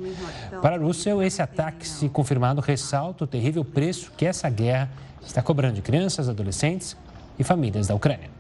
[0.61, 4.91] Para Russell, esse ataque, se confirmado, ressalta o terrível preço que essa guerra
[5.25, 6.95] está cobrando de crianças, adolescentes
[7.39, 8.38] e famílias da Ucrânia.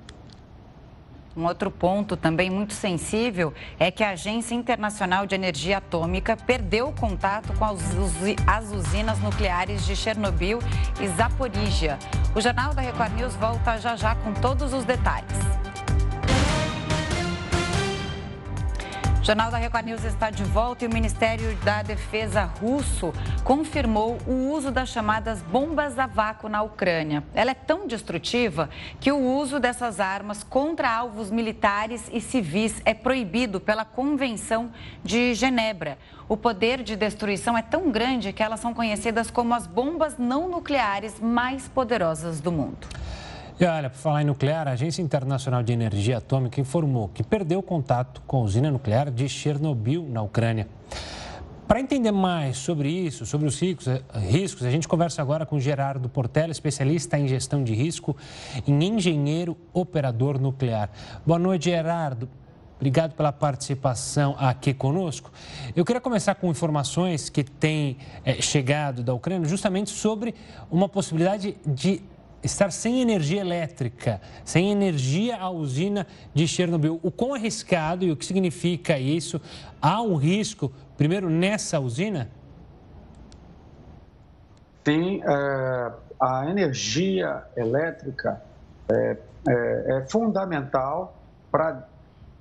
[1.38, 6.88] Um outro ponto também muito sensível é que a Agência Internacional de Energia Atômica perdeu
[6.88, 10.58] o contato com as usinas nucleares de Chernobyl
[11.00, 11.96] e Zaporizhia.
[12.34, 15.67] O Jornal da Record News volta já já com todos os detalhes.
[19.28, 23.12] Jornal da Record News está de volta e o Ministério da Defesa russo
[23.44, 27.22] confirmou o uso das chamadas bombas a vácuo na Ucrânia.
[27.34, 32.94] Ela é tão destrutiva que o uso dessas armas contra alvos militares e civis é
[32.94, 34.72] proibido pela Convenção
[35.04, 35.98] de Genebra.
[36.26, 40.48] O poder de destruição é tão grande que elas são conhecidas como as bombas não
[40.48, 42.88] nucleares mais poderosas do mundo.
[43.60, 47.60] E olha, para falar em nuclear, a Agência Internacional de Energia Atômica informou que perdeu
[47.60, 50.68] contato com a usina nuclear de Chernobyl, na Ucrânia.
[51.66, 56.52] Para entender mais sobre isso, sobre os riscos, a gente conversa agora com Gerardo Portela,
[56.52, 58.16] especialista em gestão de risco
[58.64, 60.88] e engenheiro operador nuclear.
[61.26, 62.28] Boa noite, Gerardo.
[62.76, 65.32] Obrigado pela participação aqui conosco.
[65.74, 70.32] Eu queria começar com informações que têm é, chegado da Ucrânia justamente sobre
[70.70, 72.00] uma possibilidade de
[72.42, 77.00] estar sem energia elétrica, sem energia a usina de Chernobyl.
[77.02, 79.40] O quão arriscado e o que significa isso?
[79.80, 82.30] Há um risco, primeiro, nessa usina?
[84.84, 88.42] Sim, é, a energia elétrica
[88.90, 89.16] é,
[89.48, 91.14] é, é fundamental
[91.50, 91.86] para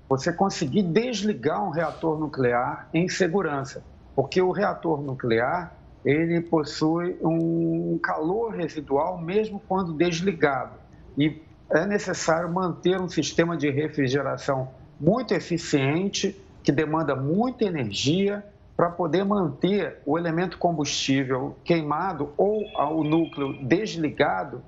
[0.08, 3.84] você conseguir desligar um reator nuclear em segurança,
[4.16, 5.74] porque o reator nuclear
[6.08, 10.78] ele possui um calor residual mesmo quando desligado.
[11.18, 18.42] E é necessário manter um sistema de refrigeração muito eficiente, que demanda muita energia,
[18.78, 22.64] para poder manter o elemento combustível queimado ou
[22.96, 24.62] o núcleo desligado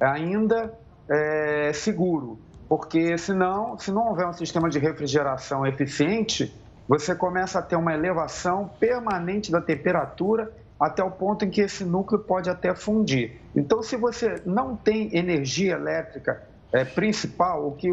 [0.00, 0.74] ainda
[1.08, 2.38] é, seguro.
[2.68, 6.52] Porque senão, se não houver um sistema de refrigeração eficiente,
[6.88, 10.50] você começa a ter uma elevação permanente da temperatura
[10.80, 13.38] até o ponto em que esse núcleo pode até fundir.
[13.54, 17.92] Então, se você não tem energia elétrica é, principal, o que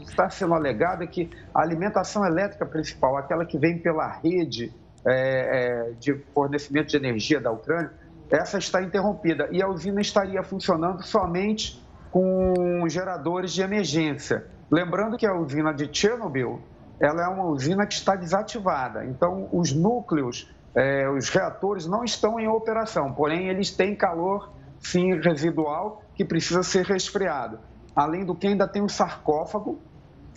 [0.00, 4.72] está sendo alegado é que a alimentação elétrica principal, aquela que vem pela rede
[5.06, 7.92] é, é, de fornecimento de energia da Ucrânia,
[8.28, 14.44] essa está interrompida e a usina estaria funcionando somente com geradores de emergência.
[14.70, 16.60] Lembrando que a usina de Chernobyl
[17.00, 22.38] ela é uma usina que está desativada, então os núcleos é, os reatores não estão
[22.38, 27.58] em operação, porém eles têm calor, sim, residual, que precisa ser resfriado.
[27.94, 29.78] Além do que ainda tem o sarcófago,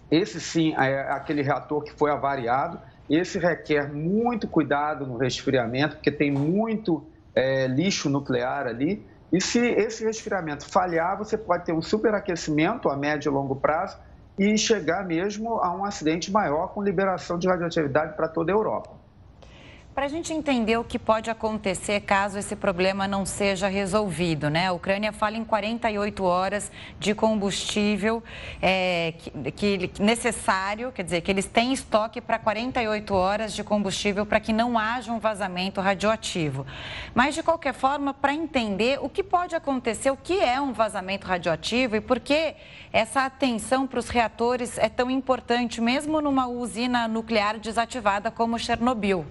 [0.10, 2.80] esse sim é aquele reator que foi avariado,
[3.10, 7.06] esse requer muito cuidado no resfriamento, porque tem muito
[7.36, 12.96] é, lixo nuclear ali, e se esse resfriamento falhar, você pode ter um superaquecimento a
[12.96, 13.98] médio e longo prazo
[14.38, 19.03] e chegar mesmo a um acidente maior com liberação de radioatividade para toda a Europa.
[19.94, 24.66] Para a gente entender o que pode acontecer caso esse problema não seja resolvido, né?
[24.66, 28.24] A Ucrânia fala em 48 horas de combustível
[28.60, 29.14] é,
[29.56, 34.40] que, que, necessário, quer dizer, que eles têm estoque para 48 horas de combustível para
[34.40, 36.66] que não haja um vazamento radioativo.
[37.14, 41.28] Mas, de qualquer forma, para entender o que pode acontecer, o que é um vazamento
[41.28, 42.56] radioativo e por que
[42.92, 49.24] essa atenção para os reatores é tão importante, mesmo numa usina nuclear desativada como Chernobyl.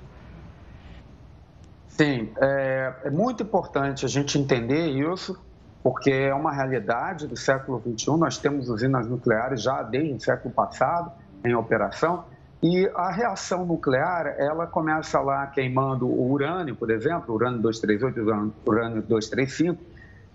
[1.97, 5.39] Sim, é, é, muito importante a gente entender isso,
[5.83, 8.17] porque é uma realidade do século XXI.
[8.17, 11.13] Nós temos usinas nucleares já desde o século passado
[11.45, 12.25] em operação
[12.63, 19.03] e a reação nuclear ela começa lá queimando o urânio, por exemplo, urânio 238, urânio
[19.03, 19.83] 235,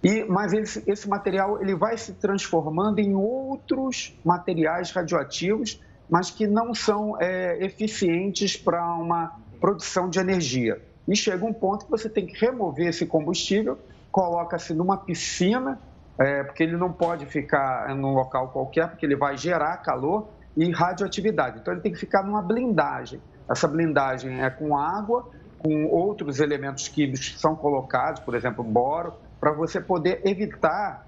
[0.03, 6.45] e mas esse, esse material ele vai se transformando em outros materiais radioativos, mas que
[6.45, 10.82] não são é, eficientes para uma produção de energia.
[11.08, 13.78] E chega um ponto que você tem que remover esse combustível,
[14.12, 15.80] coloca-se numa piscina,
[16.20, 20.70] é, porque ele não pode ficar num local qualquer, porque ele vai gerar calor e
[20.72, 21.60] radioatividade.
[21.60, 23.22] Então ele tem que ficar numa blindagem.
[23.47, 25.30] Essa blindagem é com água,
[25.60, 31.08] com outros elementos químicos que são colocados, por exemplo, boro, para você poder evitar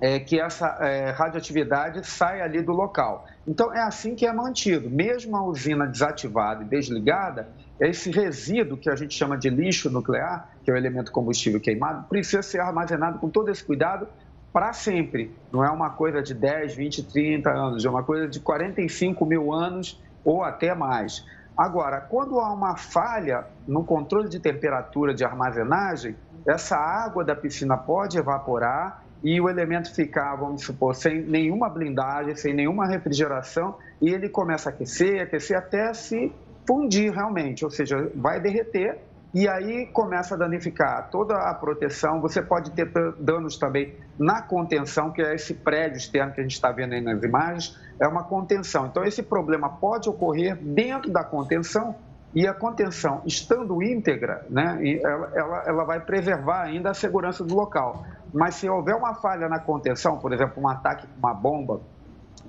[0.00, 3.26] é, que essa é, radioatividade saia ali do local.
[3.46, 4.88] Então é assim que é mantido.
[4.88, 7.48] Mesmo a usina desativada e desligada,
[7.80, 12.08] esse resíduo que a gente chama de lixo nuclear, que é o elemento combustível queimado,
[12.08, 14.08] precisa ser armazenado com todo esse cuidado
[14.52, 15.32] para sempre.
[15.52, 19.52] Não é uma coisa de 10, 20, 30 anos, é uma coisa de 45 mil
[19.52, 21.24] anos ou até mais.
[21.56, 26.16] Agora, quando há uma falha no controle de temperatura de armazenagem,
[26.46, 32.36] essa água da piscina pode evaporar e o elemento ficar, vamos supor, sem nenhuma blindagem,
[32.36, 36.32] sem nenhuma refrigeração, e ele começa a aquecer, aquecer até se
[36.68, 39.00] fundir realmente, ou seja, vai derreter
[39.32, 42.20] e aí começa a danificar toda a proteção.
[42.20, 46.52] Você pode ter danos também na contenção, que é esse prédio externo que a gente
[46.52, 48.86] está vendo aí nas imagens, é uma contenção.
[48.86, 51.94] Então, esse problema pode ocorrer dentro da contenção
[52.34, 57.54] e a contenção, estando íntegra, né, ela, ela, ela vai preservar ainda a segurança do
[57.54, 58.04] local.
[58.32, 61.80] Mas se houver uma falha na contenção, por exemplo, um ataque com uma bomba,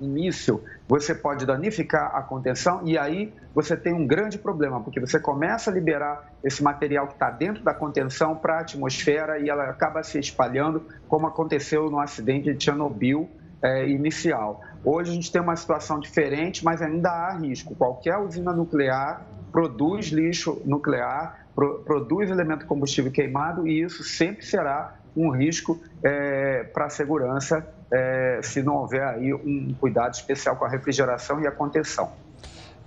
[0.06, 5.18] míssil, você pode danificar a contenção e aí você tem um grande problema, porque você
[5.18, 9.64] começa a liberar esse material que está dentro da contenção para a atmosfera e ela
[9.64, 13.28] acaba se espalhando, como aconteceu no acidente de Chernobyl
[13.62, 14.60] é, inicial.
[14.84, 17.74] Hoje a gente tem uma situação diferente, mas ainda há risco.
[17.74, 24.96] Qualquer usina nuclear produz lixo nuclear, pro, produz elemento combustível queimado e isso sempre será
[25.16, 30.64] um risco é, para a segurança é, se não houver aí um cuidado especial com
[30.64, 32.12] a refrigeração e a contenção.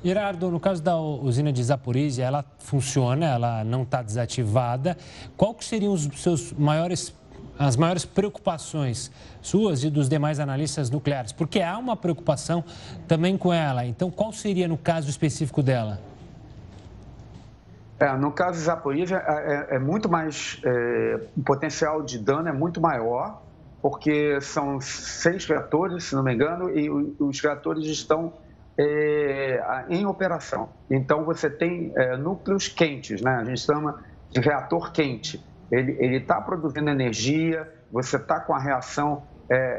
[0.04, 4.98] Gerardo, no caso da usina de Zaporizhia, ela funciona, ela não está desativada.
[5.38, 7.16] Qual que seriam os seus maiores,
[7.58, 9.10] as maiores preocupações
[9.42, 11.32] suas e dos demais analistas nucleares?
[11.32, 12.66] Porque há uma preocupação
[13.08, 13.86] também com ela.
[13.86, 16.02] Então, qual seria no caso específico dela?
[17.98, 20.60] É, no caso de Zaporizhia, é, é, é muito mais.
[20.66, 23.42] É, o potencial de dano é muito maior,
[23.84, 28.34] porque são seis reatores, se não me engano, e os reatores estão
[28.78, 30.70] é, em operação.
[30.90, 33.36] Então, você tem é, núcleos quentes, né?
[33.36, 35.46] a gente chama de reator quente.
[35.70, 39.24] Ele está produzindo energia, você está com a reação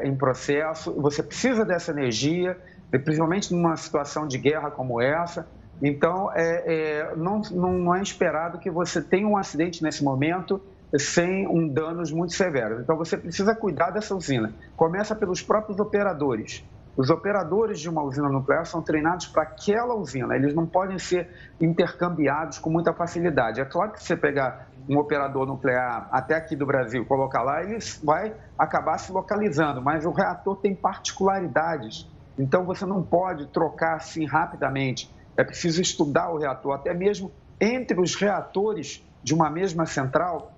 [0.03, 2.57] em processo, você precisa dessa energia,
[2.91, 5.47] principalmente numa situação de guerra como essa
[5.81, 10.61] então, é, é, não, não é esperado que você tenha um acidente nesse momento
[10.97, 12.81] sem um danos muito severos.
[12.81, 14.53] Então, você precisa cuidar dessa usina.
[14.75, 16.63] Começa pelos próprios operadores.
[16.97, 21.29] Os operadores de uma usina nuclear são treinados para aquela usina, eles não podem ser
[21.59, 23.59] intercambiados com muita facilidade.
[23.59, 27.79] É claro que você pegar um operador nuclear até aqui do Brasil, colocar lá, ele
[28.01, 32.09] vai acabar se localizando, mas o reator tem particularidades.
[32.39, 35.13] Então você não pode trocar assim rapidamente.
[35.35, 37.29] É preciso estudar o reator, até mesmo
[37.59, 40.53] entre os reatores de uma mesma central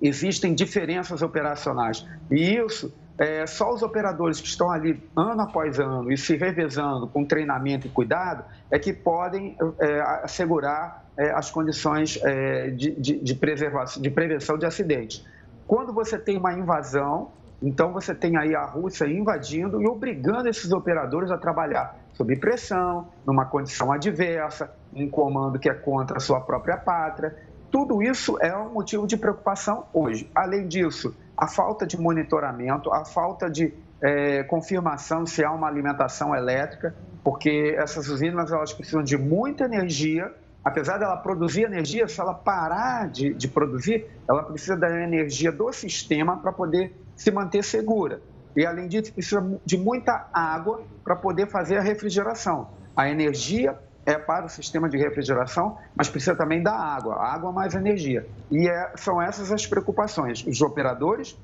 [0.00, 2.06] existem diferenças operacionais.
[2.30, 7.08] E isso, é, só os operadores que estão ali ano após ano e se revezando
[7.08, 13.18] com treinamento e cuidado é que podem é, assegurar é, as condições é, de, de,
[13.18, 15.26] de, preservação, de prevenção de acidentes.
[15.66, 20.70] Quando você tem uma invasão, então você tem aí a Rússia invadindo e obrigando esses
[20.70, 26.40] operadores a trabalhar sob pressão, numa condição adversa, um comando que é contra a sua
[26.40, 27.36] própria pátria.
[27.70, 30.30] Tudo isso é um motivo de preocupação hoje.
[30.34, 36.34] Além disso, a falta de monitoramento, a falta de é, confirmação se há uma alimentação
[36.34, 40.32] elétrica, porque essas usinas elas precisam de muita energia.
[40.64, 45.72] Apesar dela produzir energia, se ela parar de, de produzir, ela precisa da energia do
[45.72, 48.20] sistema para poder se manter segura.
[48.56, 52.70] E, além disso, precisa de muita água para poder fazer a refrigeração.
[52.96, 53.78] A energia
[54.08, 58.26] é para o sistema de refrigeração, mas precisa também da água, água mais energia.
[58.50, 60.42] E é, são essas as preocupações.
[60.46, 61.36] Os operadores,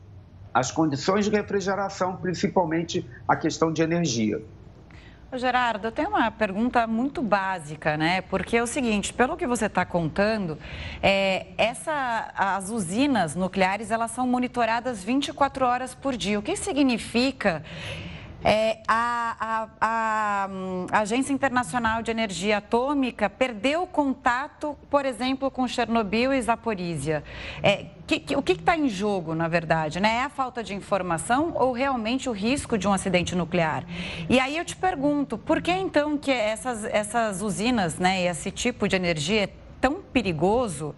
[0.53, 4.43] as condições de refrigeração, principalmente a questão de energia.
[5.35, 8.23] Gerardo, eu tenho uma pergunta muito básica, né?
[8.23, 10.57] Porque é o seguinte, pelo que você está contando,
[11.03, 16.39] é, essa, as usinas nucleares elas são monitoradas 24 horas por dia.
[16.39, 17.63] O que significa
[18.45, 20.49] é, a, a, a,
[20.93, 27.25] a, Agência Internacional de Energia Atômica perdeu contato, por exemplo, com Chernobyl e Zaporizhia.
[27.63, 29.99] É, que, que, o que está em jogo, na verdade?
[29.99, 30.17] Né?
[30.17, 33.85] É a falta de informação ou realmente o risco de um acidente nuclear?
[34.29, 38.87] E aí eu te pergunto, por que então que essas, essas usinas, né, esse tipo
[38.87, 39.49] de energia
[39.85, 40.95] tão perigoso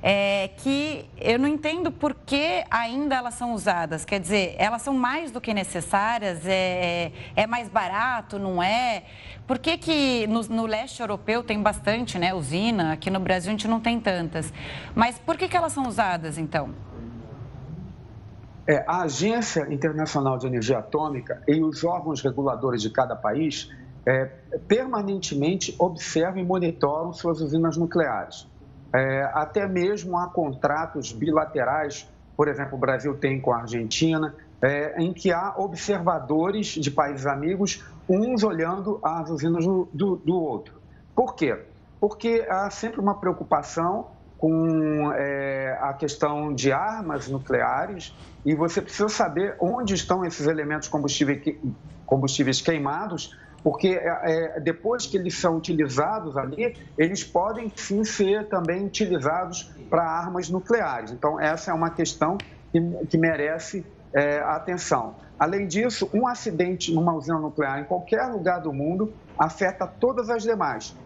[0.00, 4.04] é, que eu não entendo por que ainda elas são usadas.
[4.04, 9.02] Quer dizer, elas são mais do que necessárias, é, é mais barato, não é?
[9.44, 13.54] Por que, que no, no, leste europeu tem bastante né, usina, aqui no Brasil a
[13.54, 14.52] gente não tem tantas?
[14.94, 16.72] Mas por que, que elas são usadas então?
[18.68, 23.68] É, a Agência Internacional de Energia Atômica e os órgãos reguladores de cada país
[24.08, 24.24] é,
[24.66, 28.48] permanentemente observam e monitoram suas usinas nucleares.
[28.90, 34.98] É, até mesmo há contratos bilaterais, por exemplo, o Brasil tem com a Argentina, é,
[35.02, 40.80] em que há observadores de países amigos, uns olhando as usinas do, do, do outro.
[41.14, 41.58] Por quê?
[42.00, 44.06] Porque há sempre uma preocupação
[44.38, 50.88] com é, a questão de armas nucleares e você precisa saber onde estão esses elementos
[50.88, 51.56] combustíveis,
[52.06, 58.48] combustíveis queimados porque é, é, depois que eles são utilizados ali, eles podem sim ser
[58.48, 61.10] também utilizados para armas nucleares.
[61.10, 62.38] Então, essa é uma questão
[62.72, 65.16] que, que merece é, atenção.
[65.38, 70.42] Além disso, um acidente numa usina nuclear em qualquer lugar do mundo afeta todas as
[70.42, 70.96] demais,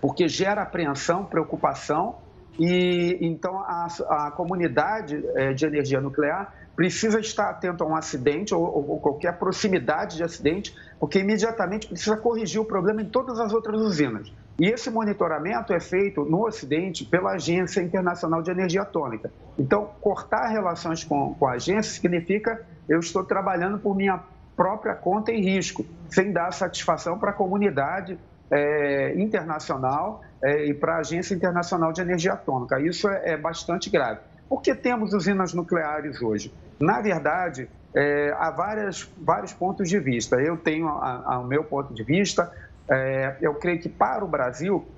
[0.00, 2.16] porque gera apreensão, preocupação
[2.58, 8.54] e então a, a comunidade é, de energia nuclear precisa estar atento a um acidente
[8.54, 13.52] ou, ou, qualquer proximidade de acidente, porque imediatamente precisa corrigir o problema em todas as
[13.52, 14.32] outras usinas.
[14.58, 19.30] E esse monitoramento é feito no Ocidente pela Agência Internacional de Energia Atômica.
[19.58, 24.18] Então, cortar relações com, com a agência significa eu estou trabalhando por minha
[24.56, 28.18] própria conta e risco, sem dar satisfação para a comunidade
[28.50, 32.80] é, internacional é, e para a Agência Internacional de Energia Atômica.
[32.80, 34.20] Isso é, é bastante grave.
[34.48, 36.50] Por que temos usinas nucleares hoje?
[36.80, 40.36] Na verdade, é, há várias, vários pontos de vista.
[40.36, 42.50] Eu tenho o meu ponto de vista.
[42.90, 44.88] É, eu creio que para o Brasil,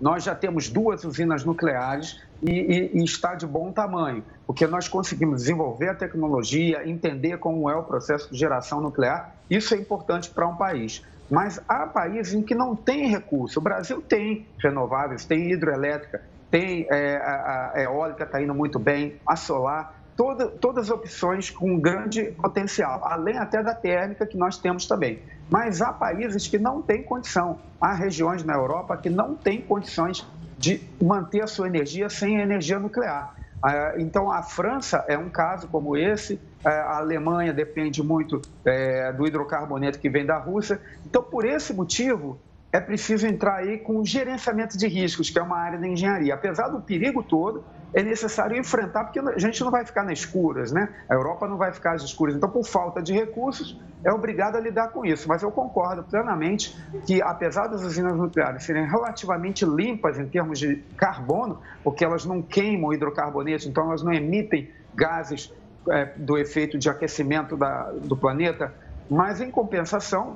[0.00, 4.88] nós já temos duas usinas nucleares e, e, e, está de bom tamanho, porque nós
[4.88, 9.36] conseguimos desenvolver a tecnologia, entender como é o processo de geração nuclear.
[9.48, 11.04] Isso é importante para um país.
[11.30, 13.60] Mas há países em que não tem recurso.
[13.60, 16.20] O Brasil tem renováveis, tem hidroelétrica,
[16.50, 21.50] tem é, a, a eólica está indo muito bem, a solar, toda, todas as opções
[21.50, 25.20] com grande potencial, além até da térmica que nós temos também.
[25.48, 30.26] Mas há países que não têm condição, há regiões na Europa que não têm condições
[30.58, 33.34] de manter a sua energia sem energia nuclear.
[33.62, 39.12] Ah, então, a França é um caso como esse, ah, a Alemanha depende muito é,
[39.12, 40.80] do hidrocarboneto que vem da Rússia.
[41.04, 42.38] Então, por esse motivo,
[42.72, 46.34] é preciso entrar aí com gerenciamento de riscos, que é uma área da engenharia.
[46.34, 50.70] Apesar do perigo todo, é necessário enfrentar, porque a gente não vai ficar nas escuras,
[50.70, 50.88] né?
[51.08, 52.36] A Europa não vai ficar às escuras.
[52.36, 55.28] Então, por falta de recursos, é obrigado a lidar com isso.
[55.28, 60.76] Mas eu concordo plenamente que, apesar das usinas nucleares serem relativamente limpas em termos de
[60.96, 65.52] carbono, porque elas não queimam hidrocarbonetos, então elas não emitem gases
[65.88, 68.72] é, do efeito de aquecimento da, do planeta,
[69.10, 70.34] mas em compensação,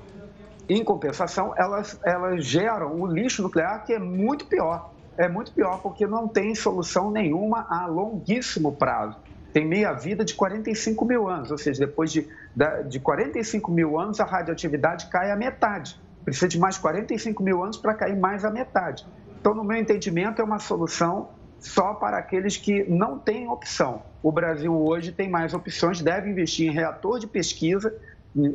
[0.69, 5.81] em compensação, elas, elas geram o lixo nuclear que é muito pior é muito pior
[5.81, 9.17] porque não tem solução nenhuma a longuíssimo prazo.
[9.53, 12.29] Tem meia-vida de 45 mil anos, ou seja, depois de,
[12.89, 16.01] de 45 mil anos a radioatividade cai à metade.
[16.25, 19.07] Precisa de mais 45 mil anos para cair mais à metade.
[19.41, 21.29] Então, no meu entendimento, é uma solução
[21.61, 24.03] só para aqueles que não têm opção.
[24.23, 27.95] O Brasil hoje tem mais opções, deve investir em reator de pesquisa,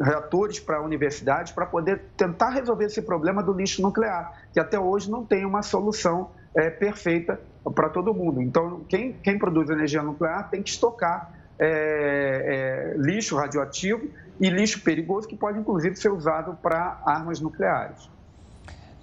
[0.02, 5.10] reatores para universidades, para poder tentar resolver esse problema do lixo nuclear, que até hoje
[5.10, 7.40] não tem uma solução é, perfeita
[7.76, 8.42] para todo mundo.
[8.42, 14.82] Então, quem, quem produz energia nuclear tem que estocar é, é, lixo radioativo e lixo
[14.82, 18.10] perigoso que pode, inclusive, ser usado para armas nucleares.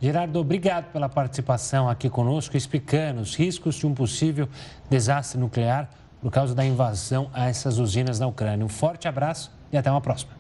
[0.01, 4.49] Gerardo, obrigado pela participação aqui conosco, explicando os riscos de um possível
[4.91, 5.89] desastre nuclear
[6.21, 8.65] por causa da invasão a essas usinas na Ucrânia.
[8.65, 10.33] Um forte abraço e até uma próxima.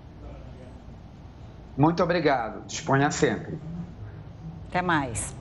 [1.76, 2.66] Muito obrigado.
[2.66, 3.58] Disponha sempre.
[4.68, 5.34] Até mais.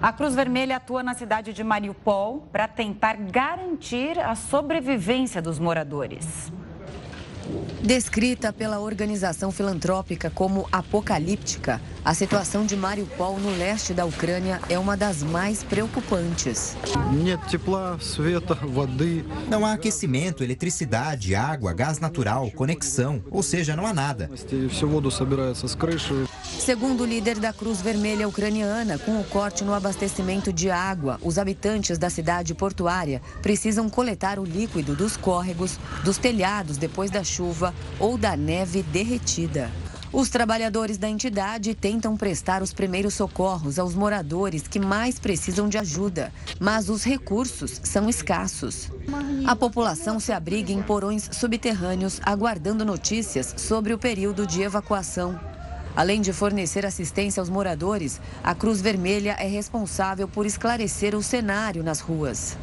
[0.00, 6.52] A Cruz Vermelha atua na cidade de Mariupol para tentar garantir a sobrevivência dos moradores.
[7.82, 14.76] Descrita pela organização filantrópica como apocalíptica, a situação de Mariupol no leste da Ucrânia é
[14.78, 16.76] uma das mais preocupantes.
[19.48, 24.28] Não há aquecimento, eletricidade, água, gás natural, conexão, ou seja, não há nada.
[26.58, 31.38] Segundo o líder da Cruz Vermelha ucraniana, com o corte no abastecimento de água, os
[31.38, 37.72] habitantes da cidade portuária precisam coletar o líquido dos córregos, dos telhados depois da chuva
[37.98, 39.70] ou da neve derretida.
[40.12, 45.78] Os trabalhadores da entidade tentam prestar os primeiros socorros aos moradores que mais precisam de
[45.78, 48.90] ajuda, mas os recursos são escassos.
[49.46, 55.40] A população se abriga em porões subterrâneos, aguardando notícias sobre o período de evacuação.
[55.96, 61.82] Além de fornecer assistência aos moradores, a Cruz Vermelha é responsável por esclarecer o cenário
[61.82, 62.58] nas ruas.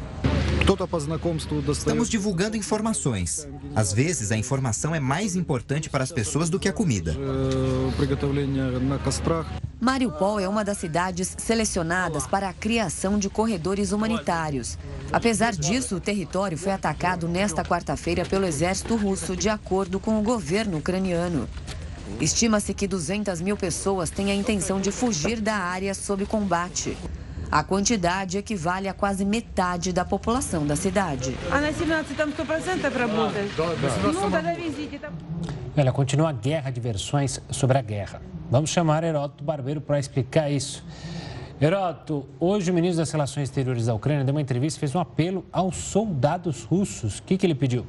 [1.72, 3.48] Estamos divulgando informações.
[3.74, 7.16] Às vezes, a informação é mais importante para as pessoas do que a comida.
[9.80, 14.78] Mariupol é uma das cidades selecionadas para a criação de corredores humanitários.
[15.10, 20.22] Apesar disso, o território foi atacado nesta quarta-feira pelo exército russo, de acordo com o
[20.22, 21.48] governo ucraniano.
[22.20, 26.96] Estima-se que 200 mil pessoas têm a intenção de fugir da área sob combate.
[27.50, 31.36] A quantidade equivale a quase metade da população da cidade.
[35.76, 38.22] Olha, continua a guerra de versões sobre a guerra.
[38.48, 40.84] Vamos chamar Heródoto Barbeiro para explicar isso.
[41.60, 45.00] Heródoto, hoje o ministro das Relações Exteriores da Ucrânia deu uma entrevista e fez um
[45.00, 47.18] apelo aos soldados russos.
[47.18, 47.84] O que, que ele pediu?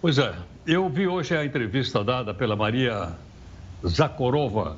[0.00, 0.34] Pois é,
[0.66, 3.12] eu vi hoje a entrevista dada pela Maria
[3.84, 4.76] Zakharova,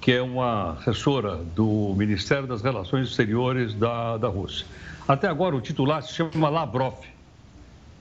[0.00, 4.66] que é uma assessora do Ministério das Relações Exteriores da, da Rússia.
[5.06, 6.94] Até agora, o titular se chama Lavrov.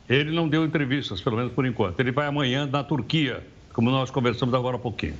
[0.07, 1.99] Ele não deu entrevistas, pelo menos por enquanto.
[1.99, 3.43] Ele vai amanhã na Turquia,
[3.73, 5.17] como nós conversamos agora há pouquinho.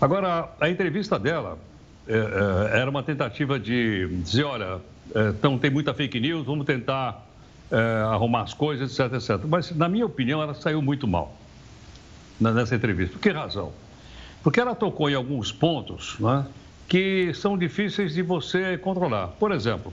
[0.00, 1.58] Agora, a entrevista dela
[2.08, 4.78] é, é, era uma tentativa de dizer: olha,
[5.30, 7.26] então tem muita fake news, vamos tentar
[8.10, 9.46] arrumar as coisas, etc, etc.
[9.46, 11.36] Mas, na minha opinião, ela saiu muito mal
[12.40, 13.12] nessa entrevista.
[13.12, 13.72] Por que razão?
[14.42, 16.46] Porque ela tocou em alguns pontos né,
[16.88, 19.28] que são difíceis de você controlar.
[19.38, 19.92] Por exemplo,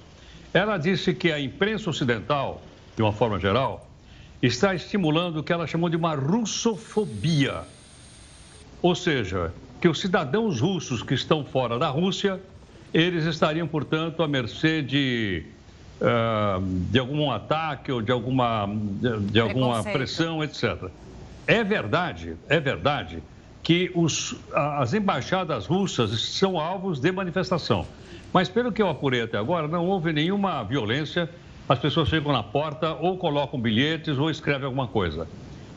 [0.54, 2.62] ela disse que a imprensa ocidental,
[2.96, 3.88] de uma forma geral,
[4.42, 7.62] está estimulando o que ela chamou de uma russofobia.
[8.82, 12.40] Ou seja, que os cidadãos russos que estão fora da Rússia,
[12.94, 15.44] eles estariam, portanto, à mercê de,
[16.00, 20.90] uh, de algum ataque ou de alguma, de, de alguma pressão, etc.
[21.46, 23.22] É verdade, é verdade
[23.68, 27.86] que os, as embaixadas russas são alvos de manifestação.
[28.32, 31.30] Mas, pelo que eu apurei até agora, não houve nenhuma violência.
[31.68, 35.28] As pessoas chegam na porta ou colocam bilhetes ou escrevem alguma coisa.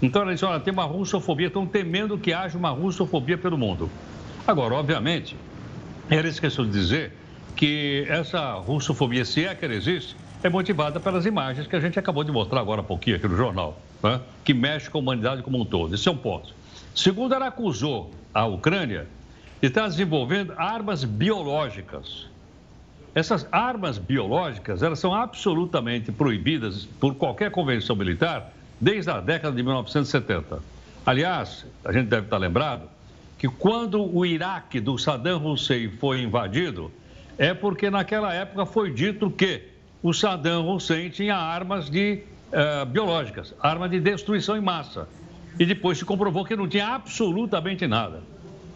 [0.00, 3.90] Então, ela diz, olha, tem uma russofobia, estão temendo que haja uma russofobia pelo mundo.
[4.46, 5.36] Agora, obviamente,
[6.08, 7.12] ela esqueceu de dizer
[7.56, 10.14] que essa russofobia, se é que ela existe,
[10.44, 13.36] é motivada pelas imagens que a gente acabou de mostrar agora há pouquinho aqui no
[13.36, 14.20] jornal, né?
[14.44, 15.92] que mexe com a humanidade como um todo.
[15.92, 16.59] Esse é um ponto.
[16.94, 19.06] Segundo, ela acusou a Ucrânia
[19.60, 22.26] de estar desenvolvendo armas biológicas.
[23.14, 29.62] Essas armas biológicas, elas são absolutamente proibidas por qualquer convenção militar desde a década de
[29.62, 30.62] 1970.
[31.04, 32.88] Aliás, a gente deve estar lembrado
[33.38, 36.90] que quando o Iraque do Saddam Hussein foi invadido,
[37.38, 39.62] é porque naquela época foi dito que
[40.02, 42.22] o Saddam Hussein tinha armas de,
[42.52, 45.08] uh, biológicas, armas de destruição em massa.
[45.58, 48.22] E depois se comprovou que não tinha absolutamente nada.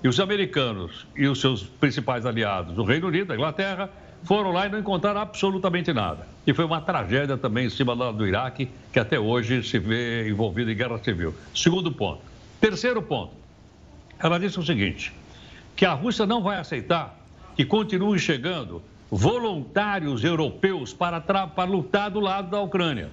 [0.02, 3.88] E os americanos e os seus principais aliados, o Reino Unido, a Inglaterra,
[4.24, 6.26] foram lá e não encontraram absolutamente nada.
[6.46, 10.70] E foi uma tragédia também em cima do Iraque, que até hoje se vê envolvido
[10.70, 11.34] em guerra civil.
[11.54, 12.20] Segundo ponto.
[12.60, 13.32] Terceiro ponto.
[14.18, 15.12] Ela disse o seguinte:
[15.76, 17.18] que a Rússia não vai aceitar
[17.56, 23.10] que continuem chegando voluntários europeus para, para lutar do lado da Ucrânia.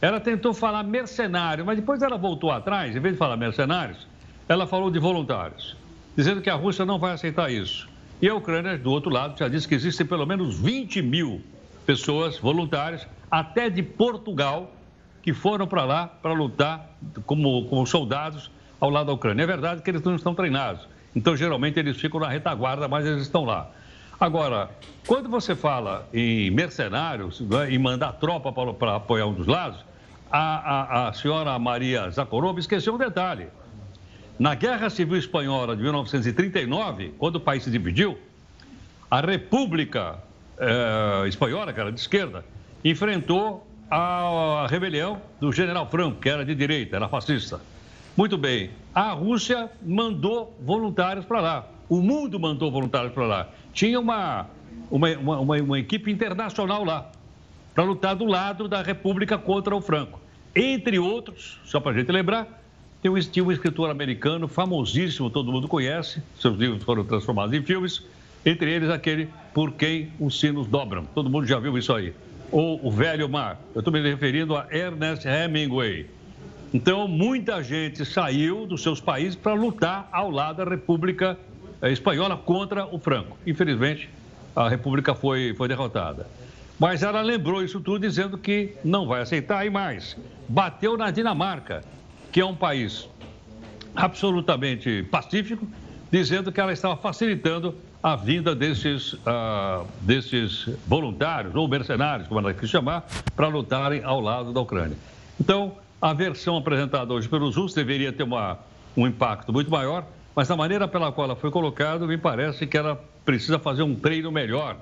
[0.00, 4.06] Ela tentou falar mercenário, mas depois ela voltou atrás, em vez de falar mercenários,
[4.48, 5.76] ela falou de voluntários,
[6.16, 7.88] dizendo que a Rússia não vai aceitar isso.
[8.22, 11.42] E a Ucrânia, do outro lado, já disse que existem pelo menos 20 mil
[11.84, 14.72] pessoas voluntárias, até de Portugal,
[15.20, 16.96] que foram para lá para lutar
[17.26, 19.42] como, como soldados ao lado da Ucrânia.
[19.42, 23.22] É verdade que eles não estão treinados, então geralmente eles ficam na retaguarda, mas eles
[23.22, 23.68] estão lá.
[24.20, 24.70] Agora,
[25.06, 29.87] quando você fala em mercenários, né, em mandar tropa para apoiar um dos lados,
[30.30, 33.48] a, a, a senhora Maria Zakharova esqueceu um detalhe.
[34.38, 38.16] Na Guerra Civil Espanhola de 1939, quando o país se dividiu,
[39.10, 40.18] a República
[40.58, 42.44] eh, Espanhola, que era de esquerda,
[42.84, 47.60] enfrentou a rebelião do general Franco, que era de direita, era fascista.
[48.16, 51.66] Muito bem, a Rússia mandou voluntários para lá.
[51.88, 53.48] O mundo mandou voluntários para lá
[53.78, 54.46] tinha uma,
[54.90, 57.12] uma, uma, uma equipe internacional lá
[57.78, 60.18] para lutar do lado da República contra o Franco.
[60.52, 62.60] Entre outros, só para a gente lembrar,
[63.00, 67.62] tem um, tinha um escritor americano famosíssimo, todo mundo conhece, seus livros foram transformados em
[67.62, 68.02] filmes,
[68.44, 71.04] entre eles aquele Por Quem os Sinos Dobram.
[71.14, 72.12] Todo mundo já viu isso aí.
[72.50, 73.60] Ou O Velho Mar.
[73.72, 76.10] Eu estou me referindo a Ernest Hemingway.
[76.74, 81.38] Então, muita gente saiu dos seus países para lutar ao lado da República
[81.80, 83.38] é, espanhola contra o Franco.
[83.46, 84.10] Infelizmente,
[84.56, 86.26] a República foi, foi derrotada.
[86.78, 90.16] Mas ela lembrou isso tudo dizendo que não vai aceitar e mais.
[90.48, 91.82] Bateu na Dinamarca,
[92.30, 93.08] que é um país
[93.96, 95.66] absolutamente pacífico,
[96.10, 102.54] dizendo que ela estava facilitando a vinda desses, uh, desses voluntários ou mercenários, como ela
[102.54, 103.04] quis chamar,
[103.34, 104.96] para lutarem ao lado da Ucrânia.
[105.40, 108.56] Então, a versão apresentada hoje pelos russos deveria ter uma,
[108.96, 112.76] um impacto muito maior, mas a maneira pela qual ela foi colocada, me parece que
[112.76, 114.76] ela precisa fazer um treino melhor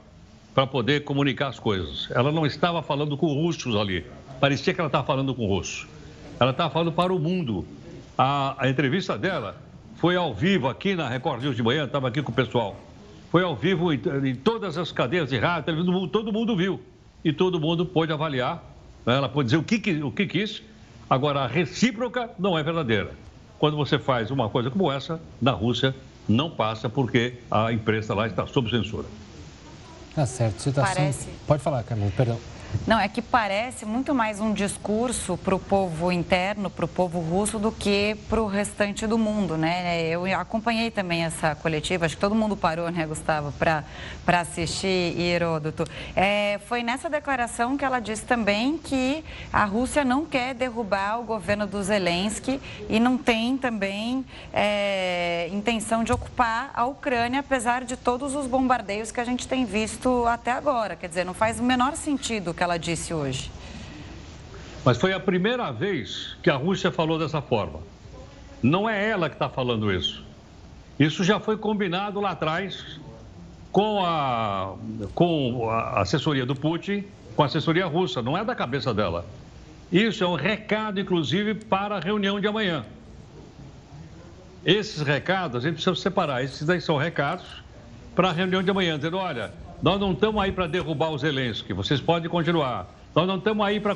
[0.56, 2.10] para poder comunicar as coisas.
[2.10, 4.06] Ela não estava falando com russos ali.
[4.40, 5.86] Parecia que ela estava falando com russos.
[6.40, 7.66] Ela estava falando para o mundo.
[8.16, 9.60] A, a, entrevista dela
[9.96, 12.74] foi ao vivo aqui na Record News de manhã, estava aqui com o pessoal.
[13.30, 16.80] Foi ao vivo em, em todas as cadeias de rádio, televisão, todo mundo viu.
[17.22, 18.64] E todo mundo pôde avaliar.
[19.04, 19.14] Né?
[19.14, 20.62] Ela pôde dizer o que, o que quis.
[21.10, 23.10] Agora, a recíproca não é verdadeira
[23.58, 25.94] quando você faz uma coisa como essa, na Rússia
[26.26, 29.04] não passa porque a imprensa lá está sob censura.
[30.16, 30.62] Tá certo.
[30.62, 30.94] Situação...
[30.94, 31.28] Parece.
[31.46, 32.40] Pode falar, Camila, perdão.
[32.86, 37.18] Não, é que parece muito mais um discurso para o povo interno, para o povo
[37.18, 40.08] russo, do que para o restante do mundo, né?
[40.08, 43.84] Eu acompanhei também essa coletiva, acho que todo mundo parou, né, Gustavo, para
[44.40, 45.84] assistir Heródoto.
[46.14, 51.24] É, foi nessa declaração que ela disse também que a Rússia não quer derrubar o
[51.24, 57.96] governo do Zelensky e não tem também é, intenção de ocupar a Ucrânia, apesar de
[57.96, 60.96] todos os bombardeios que a gente tem visto até agora.
[60.96, 63.50] Quer dizer, não faz o menor sentido que ela disse hoje.
[64.84, 67.80] Mas foi a primeira vez que a Rússia falou dessa forma.
[68.62, 70.24] Não é ela que está falando isso.
[70.98, 72.98] Isso já foi combinado lá atrás
[73.70, 74.74] com a,
[75.14, 77.04] com a assessoria do Putin,
[77.34, 79.26] com a assessoria russa, não é da cabeça dela.
[79.92, 82.84] Isso é um recado, inclusive, para a reunião de amanhã.
[84.64, 86.42] Esses recados, a gente precisa separar.
[86.42, 87.44] Esses daí são recados
[88.16, 89.52] para a reunião de amanhã, dizendo: olha,
[89.82, 92.88] nós não estamos aí para derrubar o Zelensky, vocês podem continuar.
[93.14, 93.94] Nós não estamos aí para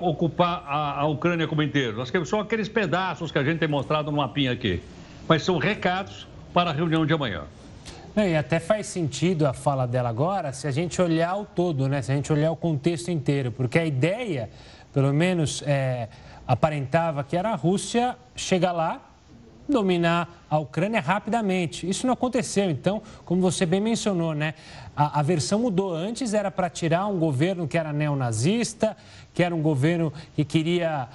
[0.00, 1.98] ocupar a, a, Ucrânia como inteiro.
[1.98, 4.82] Nós queremos só aqueles pedaços que a gente tem mostrado no mapinha aqui.
[5.28, 7.42] Mas são recados para a reunião de amanhã.
[8.16, 12.00] E até faz sentido a fala dela agora se a gente olhar o todo, né?
[12.00, 14.48] se a gente olhar o contexto inteiro, porque a ideia,
[14.92, 16.08] pelo menos é,
[16.46, 19.09] aparentava que era a Rússia chegar lá,
[19.70, 21.88] dominar a Ucrânia rapidamente.
[21.88, 22.70] Isso não aconteceu.
[22.70, 24.54] Então, como você bem mencionou, né?
[24.94, 25.94] A, a versão mudou.
[25.94, 28.96] Antes era para tirar um governo que era neonazista,
[29.32, 31.08] que era um governo que queria,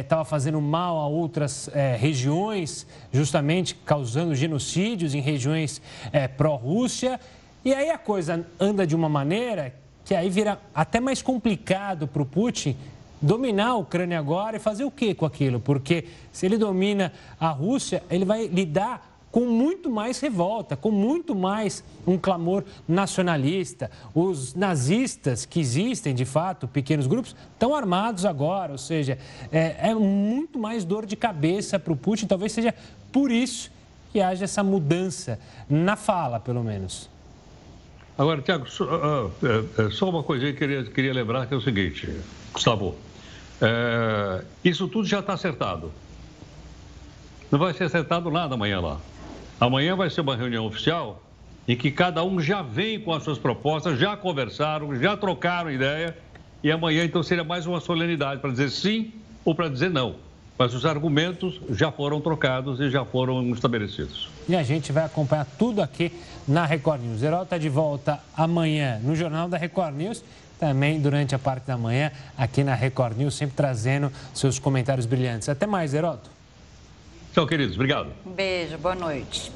[0.00, 5.80] estava é, fazendo mal a outras é, regiões, justamente causando genocídios em regiões
[6.12, 7.18] é, pró-Rússia.
[7.64, 9.72] E aí a coisa anda de uma maneira
[10.04, 12.76] que aí vira até mais complicado para o Putin
[13.22, 15.60] dominar a Ucrânia agora e fazer o que com aquilo?
[15.60, 21.34] Porque se ele domina a Rússia, ele vai lidar com muito mais revolta, com muito
[21.34, 23.90] mais um clamor nacionalista.
[24.14, 29.18] Os nazistas que existem, de fato, pequenos grupos, estão armados agora, ou seja,
[29.50, 32.26] é, é muito mais dor de cabeça para o Putin.
[32.26, 32.74] Talvez seja
[33.10, 33.72] por isso
[34.12, 37.08] que haja essa mudança na fala, pelo menos.
[38.18, 39.32] Agora, Tiago, só, uh,
[39.86, 42.06] uh, só uma coisinha que eu queria, queria lembrar que é o seguinte,
[42.52, 42.94] Gustavo.
[43.62, 45.92] É, isso tudo já está acertado.
[47.50, 48.98] Não vai ser acertado nada amanhã lá.
[49.60, 51.22] Amanhã vai ser uma reunião oficial
[51.68, 56.16] em que cada um já vem com as suas propostas, já conversaram, já trocaram ideia.
[56.64, 59.12] E amanhã, então, seria mais uma solenidade para dizer sim
[59.44, 60.16] ou para dizer não.
[60.58, 64.28] Mas os argumentos já foram trocados e já foram estabelecidos.
[64.48, 66.12] E a gente vai acompanhar tudo aqui
[66.46, 67.22] na Record News.
[67.22, 70.22] Herói está de volta amanhã no Jornal da Record News
[70.58, 75.48] também durante a parte da manhã aqui na Record News, sempre trazendo seus comentários brilhantes.
[75.48, 76.30] Até mais, Heroto.
[77.32, 77.74] Tchau, queridos.
[77.74, 78.10] Obrigado.
[78.24, 79.50] Beijo, boa noite.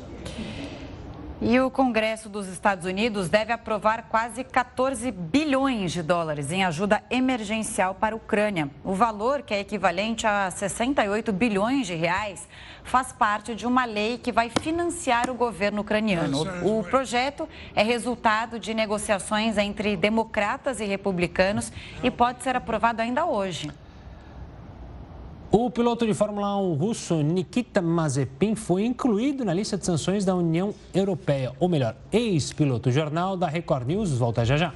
[1.40, 7.02] E o Congresso dos Estados Unidos deve aprovar quase 14 bilhões de dólares em ajuda
[7.10, 8.70] emergencial para a Ucrânia.
[8.82, 12.48] O valor, que é equivalente a 68 bilhões de reais,
[12.86, 16.42] faz parte de uma lei que vai financiar o governo ucraniano.
[16.64, 21.72] O projeto é resultado de negociações entre democratas e republicanos
[22.02, 23.70] e pode ser aprovado ainda hoje.
[25.50, 30.34] O piloto de Fórmula 1 russo Nikita Mazepin foi incluído na lista de sanções da
[30.34, 32.88] União Europeia, ou melhor, ex-piloto.
[32.88, 34.72] O Jornal da Record News volta já já.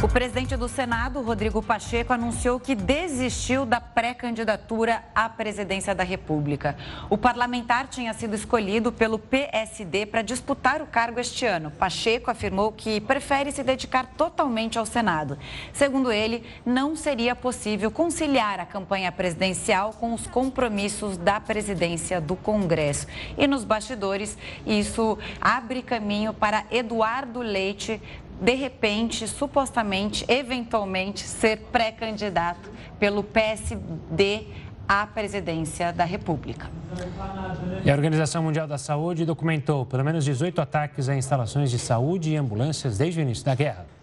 [0.00, 6.76] O presidente do Senado, Rodrigo Pacheco, anunciou que desistiu da pré-candidatura à presidência da República.
[7.10, 11.72] O parlamentar tinha sido escolhido pelo PSD para disputar o cargo este ano.
[11.72, 15.36] Pacheco afirmou que prefere se dedicar totalmente ao Senado.
[15.72, 22.36] Segundo ele, não seria possível conciliar a campanha presidencial com os compromissos da presidência do
[22.36, 23.08] Congresso.
[23.36, 28.00] E nos bastidores, isso abre caminho para Eduardo Leite
[28.40, 34.46] de repente, supostamente, eventualmente, ser pré-candidato pelo PSD
[34.86, 36.70] à presidência da República.
[37.84, 42.30] E a Organização Mundial da Saúde documentou pelo menos 18 ataques a instalações de saúde
[42.30, 43.97] e ambulâncias desde o início da guerra.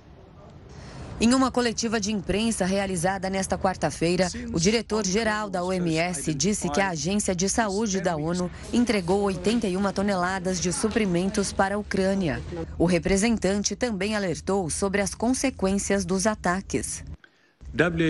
[1.20, 6.90] Em uma coletiva de imprensa realizada nesta quarta-feira, o diretor-geral da OMS disse que a
[6.90, 12.42] Agência de Saúde da ONU entregou 81 toneladas de suprimentos para a Ucrânia.
[12.78, 17.02] O representante também alertou sobre as consequências dos ataques.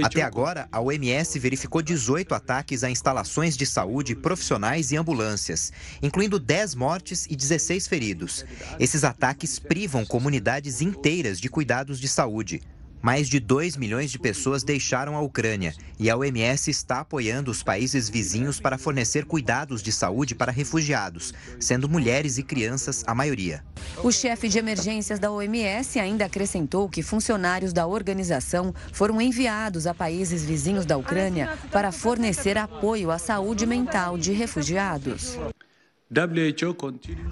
[0.03, 5.71] Até agora, a OMS verificou 18 ataques a instalações de saúde, profissionais e ambulâncias,
[6.03, 8.45] incluindo 10 mortes e 16 feridos.
[8.79, 12.61] Esses ataques privam comunidades inteiras de cuidados de saúde.
[13.05, 17.61] Mais de 2 milhões de pessoas deixaram a Ucrânia e a OMS está apoiando os
[17.61, 23.63] países vizinhos para fornecer cuidados de saúde para refugiados, sendo mulheres e crianças a maioria.
[24.03, 29.93] O chefe de emergências da OMS ainda acrescentou que funcionários da organização foram enviados a
[29.93, 35.37] países vizinhos da Ucrânia para fornecer apoio à saúde mental de refugiados.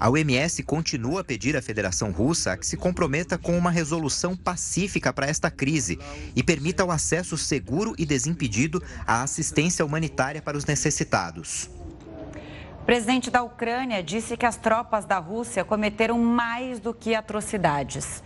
[0.00, 5.12] A OMS continua a pedir à Federação Russa que se comprometa com uma resolução pacífica
[5.12, 5.96] para esta crise
[6.34, 11.70] e permita o acesso seguro e desimpedido à assistência humanitária para os necessitados.
[12.82, 18.22] O presidente da Ucrânia disse que as tropas da Rússia cometeram mais do que atrocidades.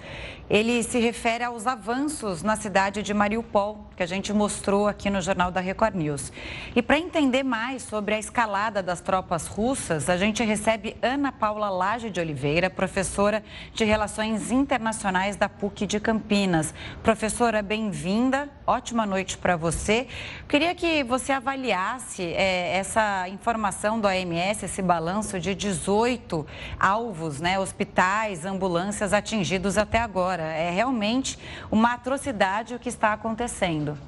[0.51, 5.21] Ele se refere aos avanços na cidade de Mariupol, que a gente mostrou aqui no
[5.21, 6.33] Jornal da Record News.
[6.75, 11.69] E para entender mais sobre a escalada das tropas russas, a gente recebe Ana Paula
[11.69, 13.45] Lage de Oliveira, professora
[13.75, 16.73] de Relações Internacionais da PUC de Campinas.
[17.03, 18.49] Professora, bem-vinda.
[18.67, 20.07] Ótima noite para você.
[20.49, 26.47] Queria que você avaliasse é, essa informação do AMS, esse balanço de 18
[26.81, 30.53] alvos, né, hospitais, ambulâncias atingidos até agora agora.
[30.53, 31.39] É realmente
[31.71, 33.99] uma atrocidade o que está acontecendo.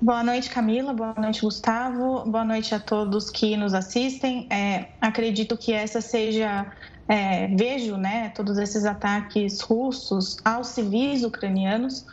[0.00, 0.92] Boa noite, Camila.
[0.92, 2.24] Boa noite, Gustavo.
[2.24, 4.46] Boa noite a todos que nos assistem.
[4.50, 6.66] É, acredito que essa seja.
[7.08, 12.04] É, vejo né, todos esses ataques russos aos civis ucranianos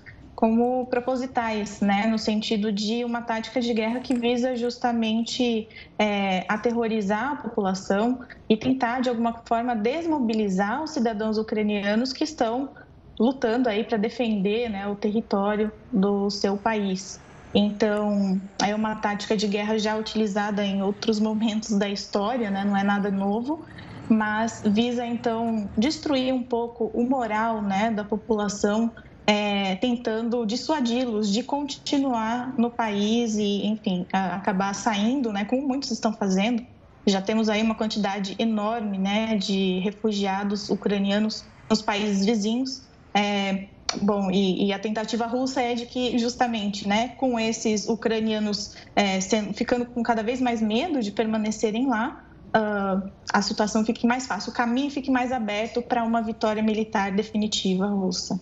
[0.43, 7.31] como propositais, né, no sentido de uma tática de guerra que visa justamente é, aterrorizar
[7.31, 8.19] a população
[8.49, 12.71] e tentar, de alguma forma, desmobilizar os cidadãos ucranianos que estão
[13.17, 17.21] lutando aí para defender né, o território do seu país.
[17.55, 22.75] Então, é uma tática de guerra já utilizada em outros momentos da história, né, não
[22.75, 23.63] é nada novo,
[24.09, 28.91] mas visa então destruir um pouco o moral né, da população
[29.25, 36.13] é, tentando dissuadi-los de continuar no país e, enfim, acabar saindo, né, como muitos estão
[36.13, 36.65] fazendo.
[37.05, 42.87] Já temos aí uma quantidade enorme né, de refugiados ucranianos nos países vizinhos.
[43.13, 43.67] É,
[44.01, 49.19] bom, e, e, a tentativa russa é de que, justamente, né, com esses ucranianos é,
[49.19, 52.23] sendo, ficando com cada vez mais medo de permanecerem lá,
[52.55, 57.11] uh, a situação fique mais fácil, o caminho fique mais aberto para uma vitória militar
[57.11, 58.39] definitiva russa.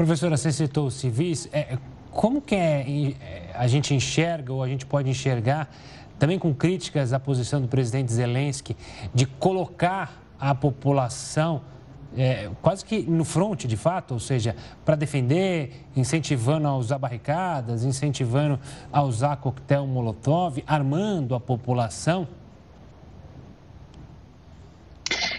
[0.00, 1.46] Professora, você citou os civis.
[1.52, 1.76] É,
[2.10, 2.86] como que é,
[3.20, 5.68] é, a gente enxerga ou a gente pode enxergar,
[6.18, 8.74] também com críticas à posição do presidente Zelensky,
[9.12, 11.60] de colocar a população
[12.16, 17.84] é, quase que no fronte, de fato, ou seja, para defender, incentivando a usar barricadas,
[17.84, 18.58] incentivando
[18.90, 22.26] a usar coquetel molotov, armando a população?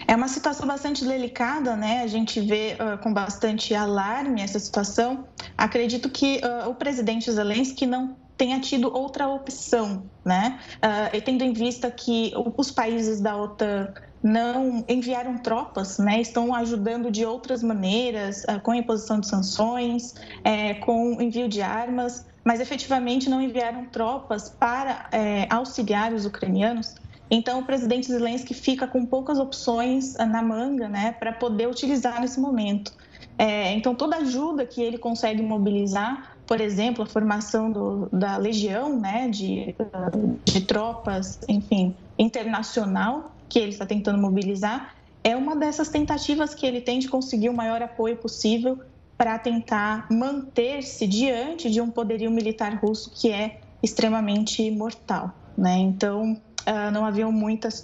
[0.06, 2.02] É uma situação bastante delicada, né?
[2.02, 5.24] A gente vê uh, com bastante alarme essa situação.
[5.58, 10.60] Acredito que uh, o presidente Zelensky não tenha tido outra opção, né?
[10.76, 13.92] Uh, tendo em vista que os países da OTAN
[14.22, 16.20] não enviaram tropas, né?
[16.20, 20.14] Estão ajudando de outras maneiras, uh, com a imposição de sanções,
[20.44, 26.94] é, com envio de armas, mas efetivamente não enviaram tropas para é, auxiliar os ucranianos.
[27.34, 32.20] Então, o presidente Zelensky fica com poucas opções ah, na manga né, para poder utilizar
[32.20, 32.92] nesse momento.
[33.38, 39.00] É, então, toda ajuda que ele consegue mobilizar, por exemplo, a formação do, da legião
[39.00, 39.74] né, de,
[40.44, 46.82] de tropas, enfim, internacional, que ele está tentando mobilizar, é uma dessas tentativas que ele
[46.82, 48.78] tem de conseguir o maior apoio possível
[49.16, 55.32] para tentar manter-se diante de um poderio militar russo que é extremamente mortal.
[55.56, 55.78] Né?
[55.78, 57.82] Então, uh, não haviam muitas,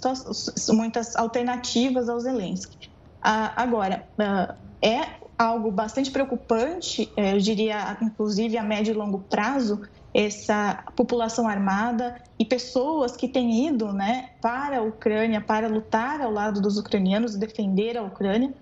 [0.69, 2.89] muitas alternativas ao Zelensky.
[3.19, 9.19] Uh, agora, uh, é algo bastante preocupante, eh, eu diria, inclusive a médio e longo
[9.19, 9.81] prazo,
[10.13, 16.31] essa população armada e pessoas que têm ido né, para a Ucrânia para lutar ao
[16.31, 18.53] lado dos ucranianos defender a Ucrânia,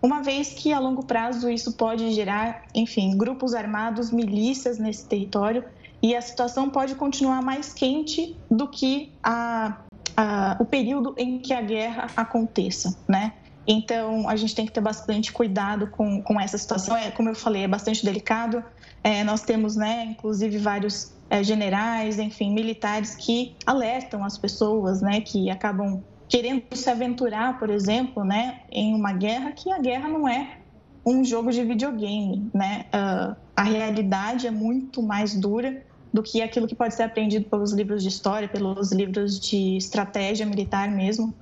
[0.00, 5.64] uma vez que a longo prazo isso pode gerar, enfim, grupos armados, milícias nesse território
[6.02, 9.78] e a situação pode continuar mais quente do que a,
[10.16, 13.34] a, o período em que a guerra aconteça, né?
[13.66, 16.96] Então, a gente tem que ter bastante cuidado com, com essa situação.
[16.96, 18.64] É, como eu falei, é bastante delicado.
[19.04, 25.20] É, nós temos, né, inclusive, vários é, generais, enfim, militares que alertam as pessoas, né,
[25.20, 30.26] que acabam querendo se aventurar, por exemplo, né, em uma guerra, que a guerra não
[30.26, 30.58] é
[31.04, 32.84] um jogo de videogame, né?
[32.94, 35.82] Uh, a realidade é muito mais dura
[36.12, 40.44] do que aquilo que pode ser aprendido pelos livros de história, pelos livros de estratégia
[40.44, 41.34] militar mesmo.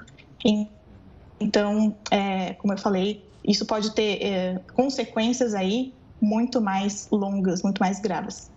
[1.40, 7.78] Então, é, como eu falei, isso pode ter é, consequências aí muito mais longas, muito
[7.78, 8.50] mais graves.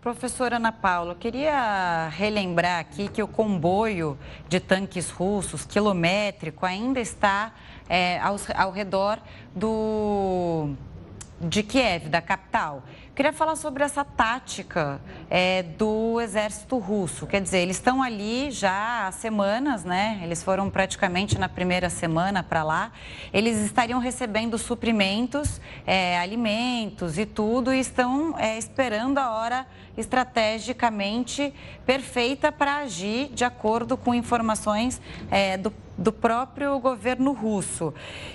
[0.00, 4.18] Professora Ana Paula, queria relembrar aqui que o comboio
[4.48, 7.54] de tanques russos, quilométrico, ainda está
[7.88, 9.18] é, ao, ao redor
[9.56, 10.74] do,
[11.40, 12.82] de Kiev, da capital.
[13.14, 17.26] Queria falar sobre essa tática é, do exército russo.
[17.28, 20.20] Quer dizer, eles estão ali já há semanas, né?
[20.22, 22.92] Eles foram praticamente na primeira semana para lá.
[23.32, 29.66] Eles estariam recebendo suprimentos, é, alimentos e tudo, e estão é, esperando a hora
[29.96, 31.52] estrategicamente
[31.86, 37.94] perfeita para agir de acordo com informações é, do do próprio governo russo.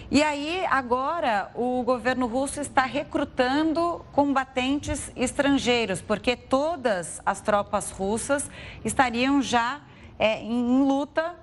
[0.09, 8.49] E aí, agora, o governo russo está recrutando combatentes estrangeiros, porque todas as tropas russas
[8.83, 9.81] estariam já
[10.17, 11.35] é, em luta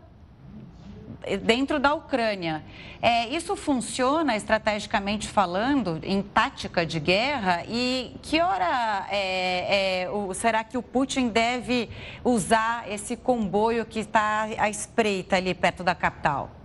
[1.43, 2.62] dentro da Ucrânia.
[3.03, 7.64] É, isso funciona estrategicamente falando, em tática de guerra?
[7.68, 11.91] E que hora é, é, o, será que o Putin deve
[12.24, 16.56] usar esse comboio que está à espreita ali perto da capital?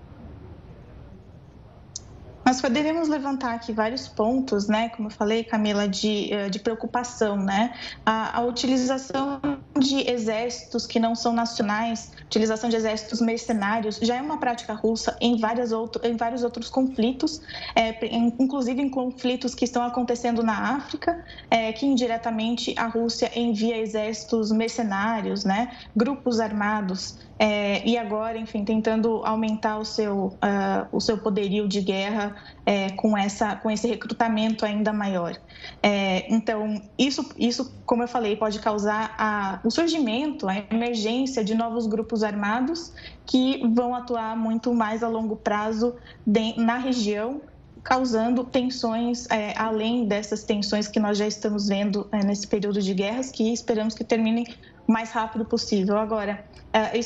[2.43, 4.89] Nós poderíamos levantar aqui vários pontos, né?
[4.89, 7.73] Como eu falei, Camila, de, eh, de preocupação, né?
[8.05, 9.39] A, a, utilização
[9.77, 15.15] de exércitos que não são nacionais, utilização de exércitos mercenários, já é uma prática russa
[15.21, 17.41] em, várias outro, em vários outros conflitos,
[17.75, 17.95] é,
[18.39, 24.51] inclusive em conflitos que estão acontecendo na África, é, que indiretamente a Rússia envia exércitos
[24.51, 25.71] mercenários, né?
[25.95, 31.81] Grupos armados é, e agora, enfim, tentando aumentar o seu, uh, o seu poderio de
[31.81, 35.35] guerra é, com, essa, com esse recrutamento ainda maior.
[35.81, 41.55] É, então, isso, isso, como eu falei, pode causar a, o surgimento, a emergência de
[41.55, 42.93] novos grupos armados
[43.25, 47.41] que vão atuar muito mais a longo prazo de, na região
[47.83, 52.93] causando tensões é, além dessas tensões que nós já estamos vendo é, nesse período de
[52.93, 54.45] guerras, que esperamos que terminem
[54.87, 55.97] o mais rápido possível.
[55.97, 56.97] Agora, é,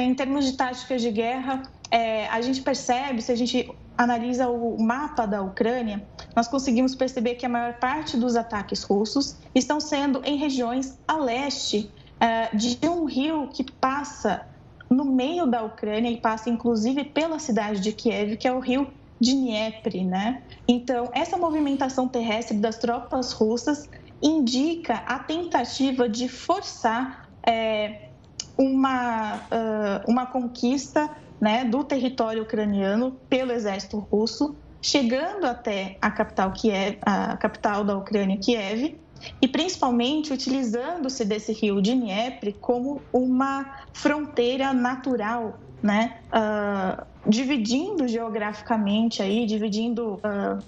[0.00, 4.82] em termos de táticas de guerra, é, a gente percebe, se a gente analisa o
[4.82, 6.04] mapa da Ucrânia,
[6.34, 11.16] nós conseguimos perceber que a maior parte dos ataques russos estão sendo em regiões a
[11.16, 14.46] leste é, de um rio que passa
[14.90, 18.88] no meio da Ucrânia e passa inclusive pela cidade de Kiev, que é o rio
[19.24, 20.42] Dniepr, né?
[20.68, 23.88] Então, essa movimentação terrestre das tropas russas
[24.22, 28.08] indica a tentativa de forçar é,
[28.56, 31.10] uma, uh, uma conquista
[31.40, 37.96] né, do território ucraniano pelo exército russo, chegando até a capital, Kiev, a capital da
[37.96, 38.96] Ucrânia, Kiev,
[39.40, 49.46] e principalmente utilizando-se desse rio Dnieper como uma fronteira natural, né, uh, dividindo geograficamente aí,
[49.46, 50.62] dividindo uh,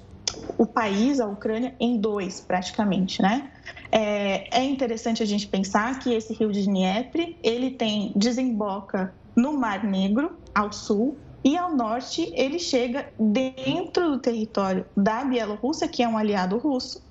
[0.59, 3.51] o país, a Ucrânia, em dois, praticamente, né?
[3.91, 9.53] É, é interessante a gente pensar que esse rio de Dnieper, ele tem, desemboca no
[9.53, 16.03] Mar Negro, ao sul, e ao norte ele chega dentro do território da Bielorrússia, que
[16.03, 17.06] é um aliado russo,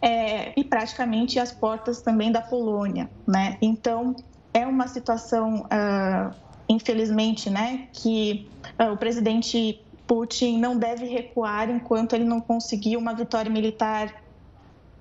[0.00, 3.56] é, e praticamente as portas também da Polônia, né?
[3.60, 4.14] Então,
[4.54, 6.34] é uma situação, uh,
[6.68, 13.14] infelizmente, né, que uh, o presidente Putin não deve recuar enquanto ele não conseguir uma
[13.14, 14.22] vitória militar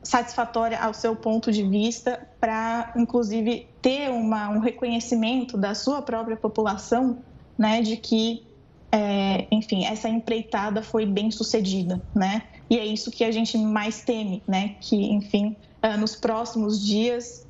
[0.02, 6.36] satisfatória ao seu ponto de vista, para inclusive ter uma, um reconhecimento da sua própria
[6.36, 7.20] população,
[7.58, 8.46] né, de que,
[8.92, 12.44] é, enfim, essa empreitada foi bem sucedida, né?
[12.74, 14.78] E é isso que a gente mais teme, né?
[14.82, 17.46] Que, enfim, ah, nos próximos dias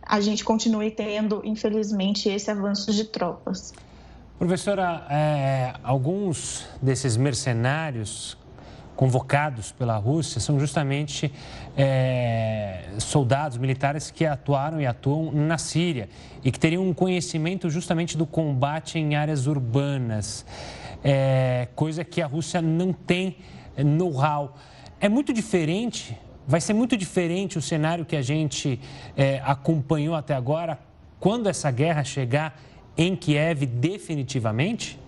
[0.00, 3.74] a gente continue tendo, infelizmente, esse avanço de tropas.
[4.38, 8.38] Professora, é, alguns desses mercenários
[8.94, 11.32] convocados pela Rússia são justamente
[11.76, 16.08] é, soldados militares que atuaram e atuam na Síria
[16.44, 20.46] e que teriam um conhecimento justamente do combate em áreas urbanas,
[21.02, 23.34] é, coisa que a Rússia não tem
[23.84, 24.56] know-how.
[25.00, 28.80] É muito diferente, vai ser muito diferente o cenário que a gente
[29.16, 30.78] é, acompanhou até agora
[31.20, 32.60] quando essa guerra chegar
[32.96, 34.98] em Kiev definitivamente?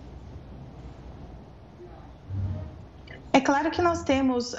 [3.33, 4.57] É claro que nós temos uh,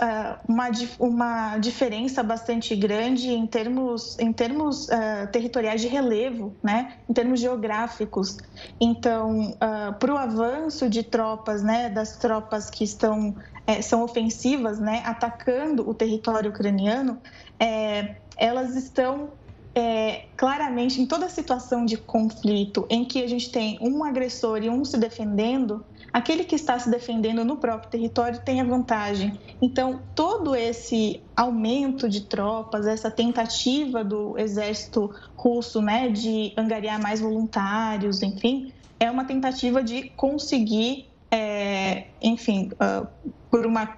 [0.49, 6.95] uma, uma diferença bastante grande em termos, em termos uh, territoriais de relevo, né?
[7.07, 8.39] em termos geográficos.
[8.81, 13.37] Então, uh, para o avanço de tropas, né, das tropas que estão,
[13.67, 17.19] é, são ofensivas, né, atacando o território ucraniano,
[17.59, 19.31] é, elas estão
[19.75, 24.69] é, claramente em toda situação de conflito em que a gente tem um agressor e
[24.69, 29.39] um se defendendo, aquele que está se defendendo no próprio território tenha vantagem.
[29.61, 37.21] Então, todo esse aumento de tropas, essa tentativa do exército russo né, de angariar mais
[37.21, 43.09] voluntários, enfim, é uma tentativa de conseguir, é, enfim, uh,
[43.51, 43.97] por uma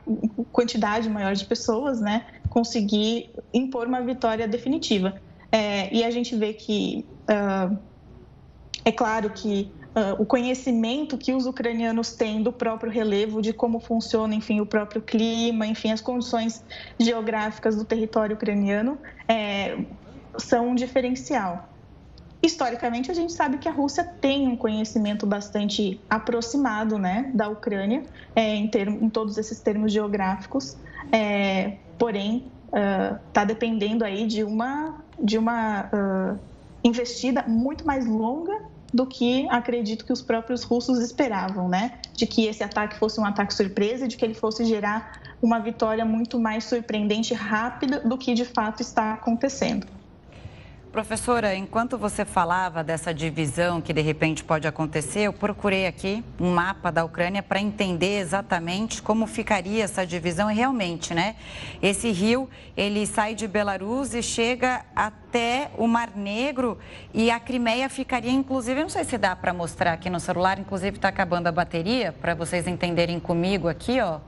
[0.52, 5.20] quantidade maior de pessoas, né, conseguir impor uma vitória definitiva.
[5.50, 7.76] É, e a gente vê que uh,
[8.84, 13.80] é claro que uh, o conhecimento que os ucranianos têm do próprio relevo, de como
[13.80, 16.64] funciona, enfim, o próprio clima, enfim, as condições
[17.00, 18.96] geográficas do território ucraniano,
[19.26, 19.76] é,
[20.38, 21.68] são um diferencial.
[22.44, 28.02] Historicamente, a gente sabe que a Rússia tem um conhecimento bastante aproximado né, da Ucrânia,
[28.36, 30.76] é, em, termos, em todos esses termos geográficos,
[31.10, 32.44] é, porém,
[33.26, 36.38] está uh, dependendo aí de uma, de uma uh,
[36.82, 38.60] investida muito mais longa
[38.92, 41.92] do que acredito que os próprios russos esperavam, né?
[42.12, 46.04] De que esse ataque fosse um ataque surpresa, de que ele fosse gerar uma vitória
[46.04, 49.86] muito mais surpreendente e rápida do que de fato está acontecendo.
[50.94, 56.54] Professora, enquanto você falava dessa divisão que de repente pode acontecer, eu procurei aqui um
[56.54, 61.34] mapa da Ucrânia para entender exatamente como ficaria essa divisão e realmente, né?
[61.82, 66.78] Esse rio, ele sai de Belarus e chega até o Mar Negro
[67.12, 70.96] e a Crimeia ficaria, inclusive, não sei se dá para mostrar aqui no celular, inclusive
[70.96, 74.20] está acabando a bateria, para vocês entenderem comigo aqui, ó.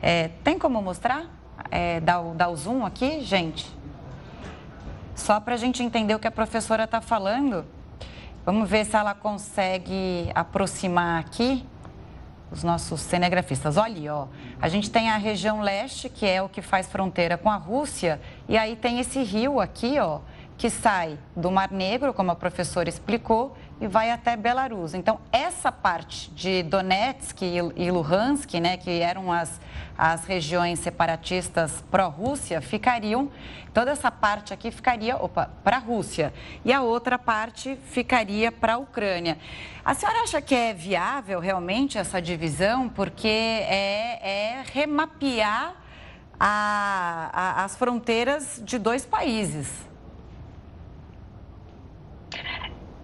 [0.00, 1.26] É, tem como mostrar?
[1.70, 3.76] É, dá o zoom aqui, gente?
[5.18, 7.66] Só para a gente entender o que a professora está falando,
[8.46, 11.66] vamos ver se ela consegue aproximar aqui
[12.52, 13.76] os nossos cinegrafistas.
[13.76, 14.28] Olha ó.
[14.62, 18.20] A gente tem a região leste, que é o que faz fronteira com a Rússia,
[18.48, 20.20] e aí tem esse rio aqui, ó,
[20.56, 24.94] que sai do Mar Negro, como a professora explicou, e vai até Belarus.
[24.94, 29.60] Então, essa parte de Donetsk e Luhansk, né, que eram as,
[29.96, 33.30] as regiões separatistas pró-Rússia, ficariam,
[33.72, 35.16] toda essa parte aqui ficaria
[35.62, 36.32] para a Rússia
[36.64, 39.38] e a outra parte ficaria para a Ucrânia.
[39.84, 42.88] A senhora acha que é viável realmente essa divisão?
[42.88, 45.76] Porque é, é remapear
[46.38, 49.88] a, a, as fronteiras de dois países.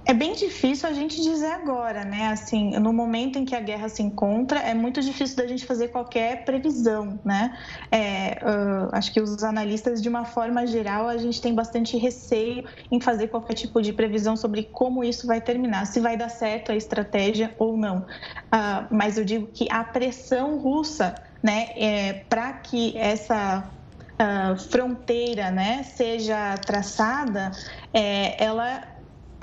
[0.06, 2.26] É bem difícil a gente dizer agora, né?
[2.26, 5.88] Assim, no momento em que a guerra se encontra, é muito difícil da gente fazer
[5.88, 7.56] qualquer previsão, né?
[7.90, 12.64] É, uh, acho que os analistas, de uma forma geral, a gente tem bastante receio
[12.92, 16.70] em fazer qualquer tipo de previsão sobre como isso vai terminar, se vai dar certo
[16.70, 18.00] a estratégia ou não.
[18.00, 23.72] Uh, mas eu digo que a pressão russa, né, é, para que essa
[24.20, 27.52] uh, fronteira, né, seja traçada,
[27.90, 28.93] é, ela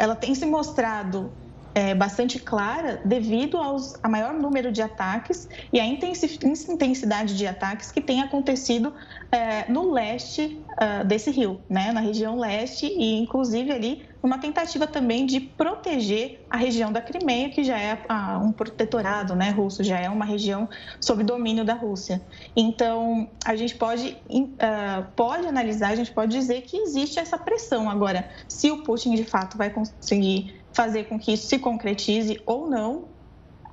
[0.02, 1.32] ela tem se mostrado
[1.76, 7.92] é, bastante clara devido aos, a maior número de ataques e a intensidade de ataques
[7.92, 8.92] que tem acontecido
[9.32, 14.86] é, no leste uh, desse rio, né, na região leste e inclusive ali uma tentativa
[14.86, 17.98] também de proteger a região da Crimeia, que já é
[18.38, 20.70] um protetorado né, russo, já é uma região
[21.00, 22.22] sob domínio da Rússia.
[22.56, 27.90] Então, a gente pode, uh, pode analisar, a gente pode dizer que existe essa pressão.
[27.90, 32.70] Agora, se o Putin de fato vai conseguir fazer com que isso se concretize ou
[32.70, 33.06] não,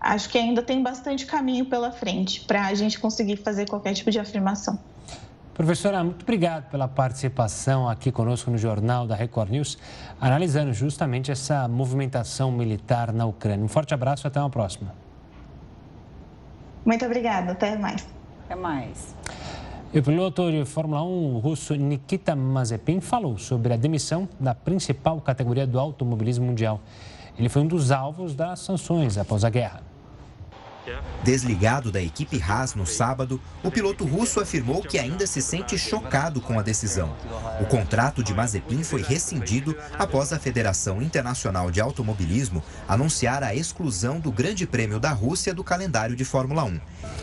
[0.00, 4.10] acho que ainda tem bastante caminho pela frente para a gente conseguir fazer qualquer tipo
[4.10, 4.78] de afirmação.
[5.58, 9.76] Professora, muito obrigado pela participação aqui conosco no Jornal da Record News,
[10.20, 13.64] analisando justamente essa movimentação militar na Ucrânia.
[13.64, 14.94] Um forte abraço e até uma próxima.
[16.86, 18.06] Muito obrigada, até mais.
[18.44, 19.16] Até mais.
[19.92, 25.20] E o piloto de Fórmula 1 russo Nikita Mazepin falou sobre a demissão da principal
[25.20, 26.80] categoria do automobilismo mundial.
[27.36, 29.87] Ele foi um dos alvos das sanções após a guerra.
[31.22, 36.40] Desligado da equipe Haas no sábado, o piloto russo afirmou que ainda se sente chocado
[36.40, 37.14] com a decisão.
[37.60, 44.20] O contrato de Mazepin foi rescindido após a Federação Internacional de Automobilismo anunciar a exclusão
[44.20, 46.80] do Grande Prêmio da Rússia do calendário de Fórmula 1.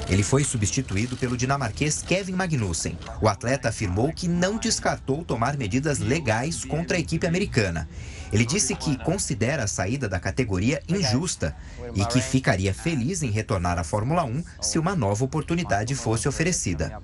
[0.09, 2.97] Ele foi substituído pelo dinamarquês Kevin Magnussen.
[3.21, 7.87] O atleta afirmou que não descartou tomar medidas legais contra a equipe americana.
[8.31, 11.55] Ele disse que considera a saída da categoria injusta
[11.95, 16.99] e que ficaria feliz em retornar à Fórmula 1 se uma nova oportunidade fosse oferecida.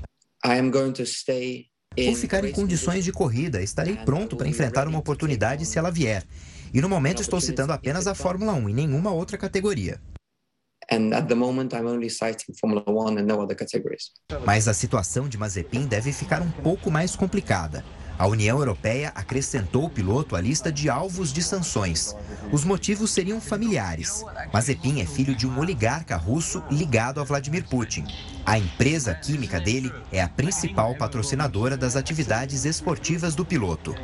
[1.97, 6.23] Vou ficar em condições de corrida, estarei pronto para enfrentar uma oportunidade se ela vier.
[6.73, 9.99] E no momento estou citando apenas a Fórmula 1 e nenhuma outra categoria.
[14.45, 17.83] Mas a situação de Mazepin deve ficar um pouco mais complicada.
[18.17, 22.15] A União Europeia acrescentou o piloto à lista de alvos de sanções.
[22.51, 24.23] Os motivos seriam familiares.
[24.53, 28.05] Mazepin é filho de um oligarca russo ligado a Vladimir Putin.
[28.45, 33.95] A empresa química dele é a principal patrocinadora das atividades esportivas do piloto.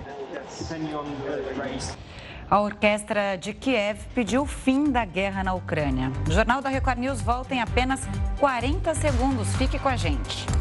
[2.49, 6.11] A orquestra de Kiev pediu o fim da guerra na Ucrânia.
[6.27, 7.99] O Jornal da Record News volta em apenas
[8.39, 9.53] 40 segundos.
[9.57, 10.56] Fique com a gente.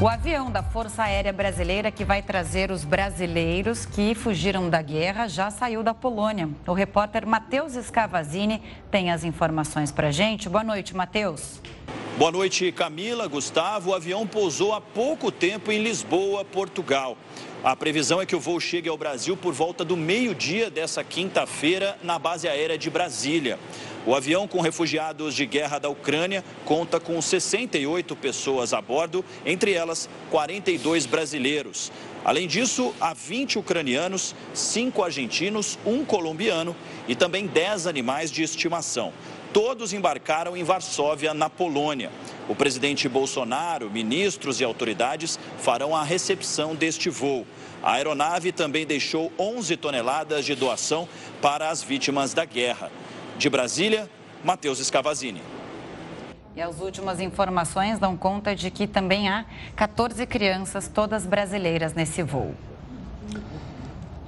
[0.00, 5.26] O avião da Força Aérea Brasileira que vai trazer os brasileiros que fugiram da guerra
[5.26, 6.48] já saiu da Polônia.
[6.68, 8.62] O repórter Matheus Scavazini
[8.92, 10.48] tem as informações para a gente.
[10.48, 11.60] Boa noite, Matheus.
[12.16, 13.90] Boa noite, Camila, Gustavo.
[13.90, 17.16] O avião pousou há pouco tempo em Lisboa, Portugal.
[17.64, 21.98] A previsão é que o voo chegue ao Brasil por volta do meio-dia dessa quinta-feira
[22.04, 23.58] na base aérea de Brasília.
[24.08, 29.74] O avião com refugiados de guerra da Ucrânia conta com 68 pessoas a bordo, entre
[29.74, 31.92] elas 42 brasileiros.
[32.24, 36.74] Além disso, há 20 ucranianos, 5 argentinos, um colombiano
[37.06, 39.12] e também 10 animais de estimação.
[39.52, 42.10] Todos embarcaram em Varsóvia, na Polônia.
[42.48, 47.46] O presidente Bolsonaro, ministros e autoridades farão a recepção deste voo.
[47.82, 51.06] A aeronave também deixou 11 toneladas de doação
[51.42, 52.90] para as vítimas da guerra.
[53.38, 54.10] De Brasília,
[54.42, 55.40] Matheus Escavazini.
[56.56, 59.44] E as últimas informações dão conta de que também há
[59.76, 62.52] 14 crianças, todas brasileiras, nesse voo.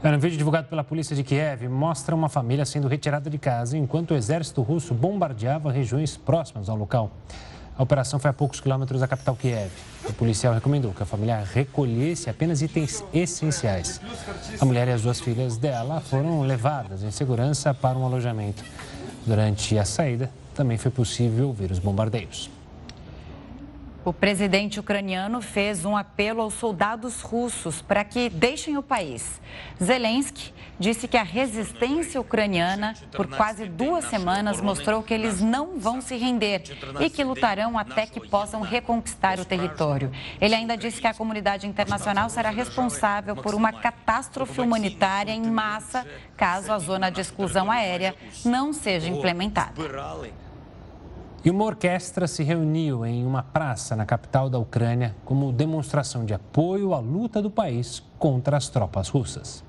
[0.05, 4.13] Um vídeo divulgado pela polícia de Kiev mostra uma família sendo retirada de casa enquanto
[4.13, 7.11] o exército russo bombardeava regiões próximas ao local.
[7.77, 9.73] A operação foi a poucos quilômetros da capital Kiev.
[10.09, 14.01] O policial recomendou que a família recolhesse apenas itens essenciais.
[14.61, 18.63] A mulher e as duas filhas dela foram levadas em segurança para um alojamento.
[19.31, 22.51] Durante a saída, também foi possível ouvir os bombardeios.
[24.11, 29.41] O presidente ucraniano fez um apelo aos soldados russos para que deixem o país.
[29.81, 36.01] Zelensky disse que a resistência ucraniana, por quase duas semanas, mostrou que eles não vão
[36.01, 36.65] se render
[36.99, 40.11] e que lutarão até que possam reconquistar o território.
[40.41, 46.05] Ele ainda disse que a comunidade internacional será responsável por uma catástrofe humanitária em massa
[46.37, 49.81] caso a zona de exclusão aérea não seja implementada.
[51.43, 56.35] E uma orquestra se reuniu em uma praça na capital da Ucrânia como demonstração de
[56.35, 59.65] apoio à luta do país contra as tropas russas.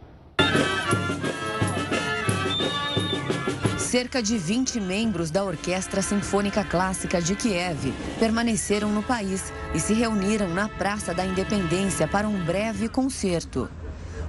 [3.78, 9.94] Cerca de 20 membros da Orquestra Sinfônica Clássica de Kiev permaneceram no país e se
[9.94, 13.70] reuniram na Praça da Independência para um breve concerto.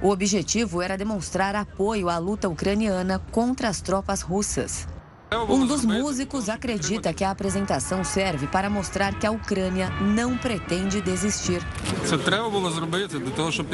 [0.00, 4.86] O objetivo era demonstrar apoio à luta ucraniana contra as tropas russas.
[5.48, 11.00] Um dos músicos acredita que a apresentação serve para mostrar que a Ucrânia não pretende
[11.00, 11.62] desistir.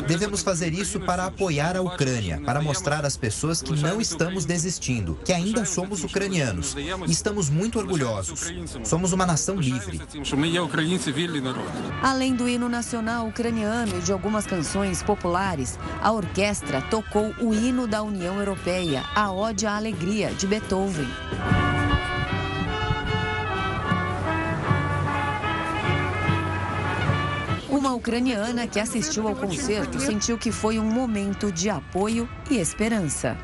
[0.07, 5.19] Devemos fazer isso para apoiar a Ucrânia, para mostrar às pessoas que não estamos desistindo,
[5.25, 6.75] que ainda somos ucranianos.
[7.07, 8.53] e estamos muito orgulhosos.
[8.85, 10.01] Somos uma nação livre.
[12.03, 17.87] Além do hino nacional ucraniano e de algumas canções populares, a orquestra tocou o hino
[17.87, 21.09] da União Europeia, a Ode à Alegria, de Beethoven.
[27.79, 33.39] Uma ucraniana que assistiu ao concerto sentiu que foi um momento de apoio e esperança.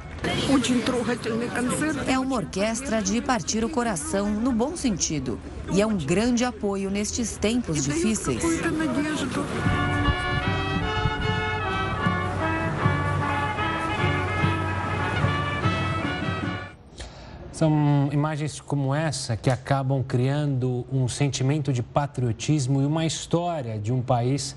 [2.08, 5.38] É uma orquestra de partir o coração no bom sentido
[5.72, 8.42] e é um grande apoio nestes tempos difíceis.
[17.54, 23.92] São imagens como essa que acabam criando um sentimento de patriotismo e uma história de
[23.92, 24.56] um país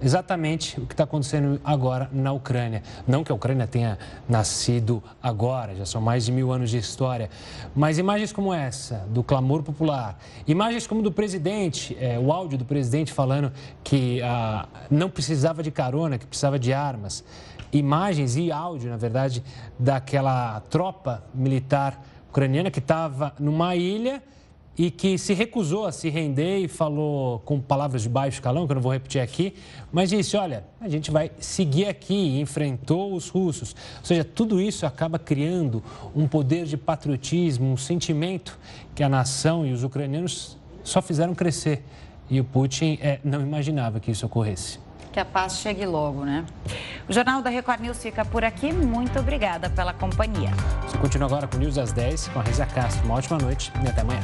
[0.00, 2.84] exatamente o que está acontecendo agora na Ucrânia.
[3.04, 3.98] Não que a Ucrânia tenha
[4.28, 7.30] nascido agora, já são mais de mil anos de história,
[7.74, 10.16] mas imagens como essa, do clamor popular,
[10.46, 13.52] imagens como do presidente, é, o áudio do presidente falando
[13.82, 17.24] que ah, não precisava de carona, que precisava de armas,
[17.72, 19.42] imagens e áudio, na verdade,
[19.80, 22.00] daquela tropa militar
[22.36, 24.22] ucraniana que estava numa ilha
[24.76, 28.72] e que se recusou a se render e falou com palavras de baixo calão, que
[28.72, 29.54] eu não vou repetir aqui,
[29.90, 33.74] mas disse: olha, a gente vai seguir aqui, e enfrentou os russos.
[34.00, 35.82] Ou seja, tudo isso acaba criando
[36.14, 38.58] um poder de patriotismo, um sentimento
[38.94, 41.82] que a nação e os ucranianos só fizeram crescer.
[42.28, 44.85] E o Putin é, não imaginava que isso ocorresse
[45.16, 46.44] que a paz chegue logo, né?
[47.08, 48.70] O Jornal da Record News fica por aqui.
[48.70, 50.50] Muito obrigada pela companhia.
[50.86, 53.02] Você continua agora com o News às 10 com a Reza Castro.
[53.06, 54.20] Uma ótima noite e até amanhã.